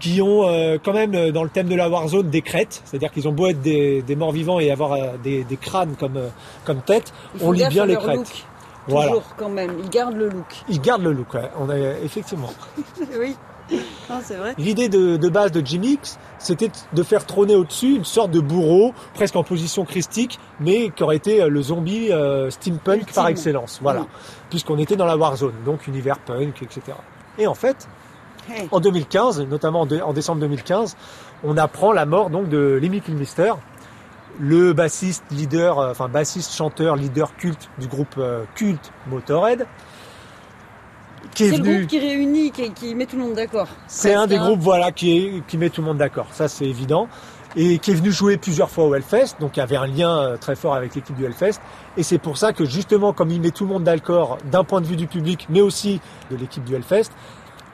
Qui 0.00 0.20
ont 0.20 0.46
euh, 0.46 0.78
quand 0.82 0.92
même 0.92 1.14
euh, 1.14 1.32
dans 1.32 1.42
le 1.42 1.48
thème 1.48 1.68
de 1.68 1.74
la 1.74 1.88
Warzone 1.88 2.28
des 2.28 2.42
crêtes, 2.42 2.82
c'est-à-dire 2.84 3.10
qu'ils 3.10 3.28
ont 3.28 3.32
beau 3.32 3.46
être 3.48 3.60
des, 3.60 4.02
des 4.02 4.16
morts 4.16 4.32
vivants 4.32 4.60
et 4.60 4.70
avoir 4.70 4.92
euh, 4.92 5.16
des, 5.22 5.44
des 5.44 5.56
crânes 5.56 5.94
comme, 5.98 6.16
euh, 6.16 6.28
comme 6.64 6.82
tête, 6.82 7.12
on 7.40 7.52
lit 7.52 7.66
bien 7.68 7.86
les 7.86 7.96
crêtes. 7.96 8.16
look, 8.16 8.44
Voilà. 8.88 9.08
Toujours 9.08 9.34
quand 9.36 9.48
même, 9.48 9.72
ils 9.82 9.90
gardent 9.90 10.16
le 10.16 10.28
look. 10.28 10.46
Ils 10.68 10.80
gardent 10.80 11.02
le 11.04 11.12
look, 11.12 11.34
ouais. 11.34 11.50
on 11.58 11.70
a, 11.70 11.78
effectivement. 12.04 12.50
oui, 13.18 13.36
c'est 14.22 14.36
vrai. 14.36 14.54
L'idée 14.58 14.88
de, 14.88 15.16
de 15.16 15.28
base 15.28 15.52
de 15.52 15.64
Jimmy 15.64 15.94
X, 15.94 16.18
c'était 16.38 16.70
de 16.92 17.02
faire 17.02 17.24
trôner 17.26 17.54
au-dessus 17.54 17.96
une 17.96 18.04
sorte 18.04 18.30
de 18.30 18.40
bourreau, 18.40 18.92
presque 19.14 19.36
en 19.36 19.42
position 19.42 19.84
christique, 19.84 20.38
mais 20.60 20.90
qui 20.90 21.02
aurait 21.02 21.16
été 21.16 21.42
euh, 21.42 21.48
le 21.48 21.62
zombie 21.62 22.12
euh, 22.12 22.50
steampunk 22.50 23.00
Ultime. 23.00 23.14
par 23.14 23.28
excellence. 23.28 23.78
Voilà. 23.82 24.00
Oui. 24.00 24.06
Puisqu'on 24.50 24.78
était 24.78 24.96
dans 24.96 25.06
la 25.06 25.16
Warzone, 25.16 25.54
donc 25.64 25.86
univers 25.86 26.18
punk, 26.18 26.62
etc. 26.62 26.96
Et 27.38 27.46
en 27.46 27.54
fait. 27.54 27.88
En 28.70 28.80
2015, 28.80 29.42
notamment 29.48 29.82
en, 29.82 29.86
dé- 29.86 30.02
en 30.02 30.12
décembre 30.12 30.40
2015, 30.40 30.96
on 31.44 31.56
apprend 31.56 31.92
la 31.92 32.06
mort 32.06 32.30
donc 32.30 32.48
de 32.48 32.78
Lemmy 32.80 33.00
Kilmister, 33.00 33.52
le 34.38 34.72
bassiste 34.72 35.24
leader, 35.30 35.78
euh, 35.78 35.90
enfin 35.90 36.08
bassiste 36.08 36.52
chanteur 36.54 36.96
leader 36.96 37.34
culte 37.36 37.68
du 37.78 37.86
groupe 37.86 38.14
euh, 38.18 38.44
culte 38.54 38.92
Motorhead, 39.08 39.66
qui 41.34 41.44
est, 41.44 41.50
C'est 41.50 41.56
le 41.58 41.62
venu. 41.64 41.76
groupe 41.78 41.86
qui 41.88 41.98
réunit, 41.98 42.50
qui, 42.50 42.70
qui 42.72 42.94
met 42.94 43.06
tout 43.06 43.16
le 43.16 43.22
monde 43.22 43.34
d'accord. 43.34 43.68
C'est 43.86 44.14
un 44.14 44.26
des 44.26 44.36
hein. 44.36 44.44
groupes 44.46 44.60
voilà 44.60 44.92
qui, 44.92 45.16
est, 45.16 45.46
qui 45.46 45.58
met 45.58 45.70
tout 45.70 45.80
le 45.80 45.86
monde 45.88 45.98
d'accord, 45.98 46.26
ça 46.32 46.48
c'est 46.48 46.66
évident. 46.66 47.08
Et 47.58 47.78
qui 47.78 47.92
est 47.92 47.94
venu 47.94 48.12
jouer 48.12 48.36
plusieurs 48.36 48.68
fois 48.68 48.84
au 48.84 48.94
Hellfest, 48.94 49.36
donc 49.40 49.56
il 49.56 49.60
y 49.60 49.62
avait 49.62 49.76
un 49.76 49.86
lien 49.86 50.18
euh, 50.18 50.36
très 50.36 50.56
fort 50.56 50.74
avec 50.74 50.94
l'équipe 50.94 51.16
du 51.16 51.24
Hellfest. 51.24 51.58
Et 51.96 52.02
c'est 52.02 52.18
pour 52.18 52.36
ça 52.36 52.52
que 52.52 52.66
justement, 52.66 53.14
comme 53.14 53.30
il 53.30 53.40
met 53.40 53.50
tout 53.50 53.64
le 53.64 53.70
monde 53.72 53.82
d'accord 53.84 54.36
d'un 54.44 54.62
point 54.62 54.82
de 54.82 54.86
vue 54.86 54.96
du 54.96 55.06
public, 55.06 55.46
mais 55.48 55.62
aussi 55.62 56.02
de 56.30 56.36
l'équipe 56.36 56.62
du 56.64 56.74
Hellfest, 56.74 57.10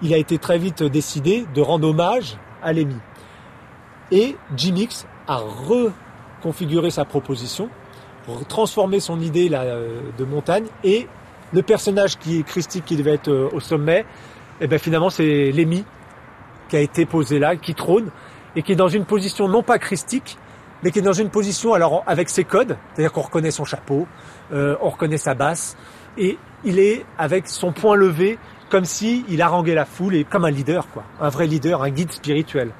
il 0.02 0.12
a 0.12 0.16
été 0.16 0.38
très 0.38 0.58
vite 0.58 0.82
décidé 0.82 1.46
de 1.54 1.60
rendre 1.60 1.88
hommage 1.88 2.36
à 2.62 2.72
Lemmy. 2.72 2.96
Et 4.10 4.36
Jimix 4.56 5.06
a 5.26 5.36
reconfiguré 5.36 6.90
sa 6.90 7.04
proposition, 7.04 7.68
transformé 8.48 9.00
son 9.00 9.20
idée 9.20 9.48
euh, 9.52 10.00
de 10.18 10.24
montagne, 10.24 10.66
et 10.84 11.08
le 11.52 11.62
personnage 11.62 12.18
qui 12.18 12.40
est 12.40 12.42
christique, 12.42 12.84
qui 12.84 12.96
devait 12.96 13.14
être 13.14 13.30
euh, 13.30 13.48
au 13.52 13.60
sommet, 13.60 14.04
et 14.60 14.66
ben 14.66 14.78
finalement 14.78 15.10
c'est 15.10 15.50
Lemmy 15.52 15.84
qui 16.68 16.76
a 16.76 16.80
été 16.80 17.06
posé 17.06 17.38
là, 17.38 17.56
qui 17.56 17.74
trône, 17.74 18.10
et 18.56 18.62
qui 18.62 18.72
est 18.72 18.76
dans 18.76 18.88
une 18.88 19.04
position 19.04 19.48
non 19.48 19.62
pas 19.62 19.78
christique, 19.78 20.36
mais 20.82 20.90
qui 20.90 20.98
est 20.98 21.02
dans 21.02 21.12
une 21.12 21.30
position 21.30 21.74
alors 21.74 22.02
avec 22.06 22.28
ses 22.28 22.44
codes, 22.44 22.76
c'est-à-dire 22.92 23.12
qu'on 23.12 23.22
reconnaît 23.22 23.50
son 23.50 23.64
chapeau, 23.64 24.06
euh, 24.52 24.76
on 24.80 24.90
reconnaît 24.90 25.18
sa 25.18 25.34
basse, 25.34 25.76
et 26.18 26.38
il 26.64 26.78
est 26.78 27.04
avec 27.18 27.48
son 27.48 27.72
poing 27.72 27.96
levé, 27.96 28.38
comme 28.72 28.86
si 28.86 29.22
il 29.28 29.42
haranguait 29.42 29.74
la 29.74 29.84
foule 29.84 30.14
et 30.14 30.24
comme 30.24 30.46
un 30.46 30.50
leader, 30.50 30.88
quoi, 30.88 31.04
un 31.20 31.28
vrai 31.28 31.46
leader, 31.46 31.82
un 31.82 31.90
guide 31.90 32.10
spirituel. 32.10 32.70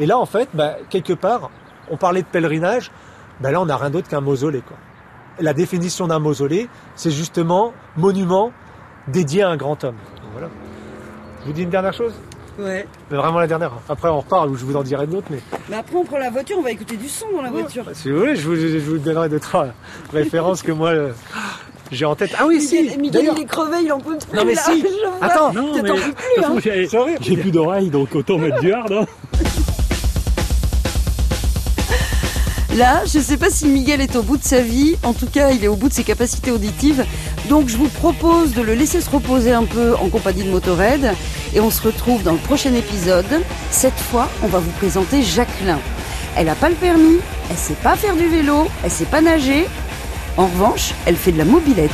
Et 0.00 0.04
là, 0.04 0.18
en 0.18 0.26
fait, 0.26 0.48
bah, 0.52 0.74
quelque 0.90 1.12
part, 1.12 1.50
on 1.90 1.96
parlait 1.96 2.22
de 2.22 2.26
pèlerinage, 2.26 2.90
bah 3.40 3.52
là, 3.52 3.60
on 3.60 3.66
n'a 3.66 3.76
rien 3.76 3.90
d'autre 3.90 4.08
qu'un 4.08 4.20
mausolée, 4.20 4.62
quoi. 4.62 4.76
La 5.38 5.52
définition 5.52 6.08
d'un 6.08 6.18
mausolée, 6.18 6.68
c'est 6.96 7.12
justement 7.12 7.72
monument 7.96 8.50
dédié 9.06 9.44
à 9.44 9.50
un 9.50 9.56
grand 9.56 9.84
homme. 9.84 9.94
Voilà. 10.32 10.48
Je 11.42 11.46
vous 11.46 11.52
dis 11.52 11.62
une 11.62 11.70
dernière 11.70 11.94
chose? 11.94 12.14
Ouais. 12.58 12.88
mais 13.08 13.16
vraiment 13.16 13.38
la 13.38 13.46
dernière. 13.46 13.70
Après, 13.88 14.08
on 14.08 14.18
reparle 14.18 14.50
ou 14.50 14.56
je 14.56 14.64
vous 14.64 14.74
en 14.74 14.82
dirai 14.82 15.06
d'autres. 15.06 15.28
Mais 15.30 15.38
Mais 15.68 15.76
après, 15.76 15.94
on 15.94 16.04
prend 16.04 16.18
la 16.18 16.30
voiture, 16.30 16.56
on 16.58 16.62
va 16.62 16.72
écouter 16.72 16.96
du 16.96 17.08
son 17.08 17.26
dans 17.30 17.42
la 17.42 17.50
voiture. 17.50 17.84
Si 17.92 18.10
vous 18.10 18.18
voulez, 18.18 18.34
je 18.34 18.48
vous, 18.48 18.56
je 18.56 18.78
vous 18.78 18.98
donnerai 18.98 19.28
deux 19.28 19.38
trois 19.38 19.68
références 20.12 20.62
que 20.62 20.72
moi 20.72 20.88
euh, 20.88 21.12
j'ai 21.92 22.04
en 22.04 22.14
tête. 22.14 22.30
Ah 22.38 22.44
oui, 22.46 22.60
si. 22.60 22.96
Miguel, 22.98 23.30
il 23.36 23.42
est 23.42 23.46
crevé, 23.46 23.78
il 23.84 23.92
en 23.92 23.98
peut 24.00 24.16
plus. 24.18 24.36
Non, 24.36 24.44
mais 24.44 24.54
là, 24.54 24.62
si. 24.64 24.84
Attends. 25.20 25.52
Non, 25.52 25.72
mais- 25.74 25.82
peux 25.82 25.94
plus, 25.96 26.44
hein. 26.44 26.54
j'ai- 27.20 27.36
plus 27.36 27.50
d'oreilles, 27.50 27.90
donc 27.90 28.14
autant 28.14 28.38
mettre 28.38 28.60
du 28.60 28.72
hard. 28.72 28.92
hein. 28.92 29.06
Là, 32.76 33.02
je 33.12 33.18
sais 33.18 33.36
pas 33.36 33.50
si 33.50 33.66
Miguel 33.66 34.00
est 34.00 34.14
au 34.14 34.22
bout 34.22 34.36
de 34.36 34.44
sa 34.44 34.60
vie. 34.60 34.96
En 35.02 35.12
tout 35.12 35.26
cas, 35.26 35.50
il 35.50 35.64
est 35.64 35.68
au 35.68 35.74
bout 35.74 35.88
de 35.88 35.94
ses 35.94 36.04
capacités 36.04 36.52
auditives. 36.52 37.04
Donc, 37.48 37.68
je 37.68 37.76
vous 37.76 37.88
propose 37.88 38.52
de 38.52 38.62
le 38.62 38.74
laisser 38.74 39.00
se 39.00 39.10
reposer 39.10 39.50
un 39.52 39.64
peu 39.64 39.94
en 39.96 40.08
compagnie 40.08 40.44
de 40.44 40.50
Motorhead. 40.50 41.12
Et 41.54 41.60
on 41.60 41.70
se 41.70 41.82
retrouve 41.82 42.22
dans 42.22 42.32
le 42.32 42.38
prochain 42.38 42.72
épisode. 42.74 43.26
Cette 43.72 43.98
fois, 43.98 44.28
on 44.44 44.46
va 44.46 44.58
vous 44.60 44.70
présenter 44.72 45.22
Jacqueline. 45.22 45.78
Elle 46.36 46.48
a 46.50 46.54
pas 46.54 46.68
le 46.68 46.76
permis, 46.76 47.16
elle 47.50 47.56
sait 47.56 47.74
pas 47.82 47.96
faire 47.96 48.14
du 48.14 48.28
vélo, 48.28 48.68
elle 48.84 48.90
sait 48.92 49.06
pas 49.06 49.20
nager. 49.22 49.66
En 50.38 50.46
revanche, 50.46 50.94
elle 51.04 51.16
fait 51.16 51.32
de 51.32 51.38
la 51.38 51.44
mobilette. 51.44 51.90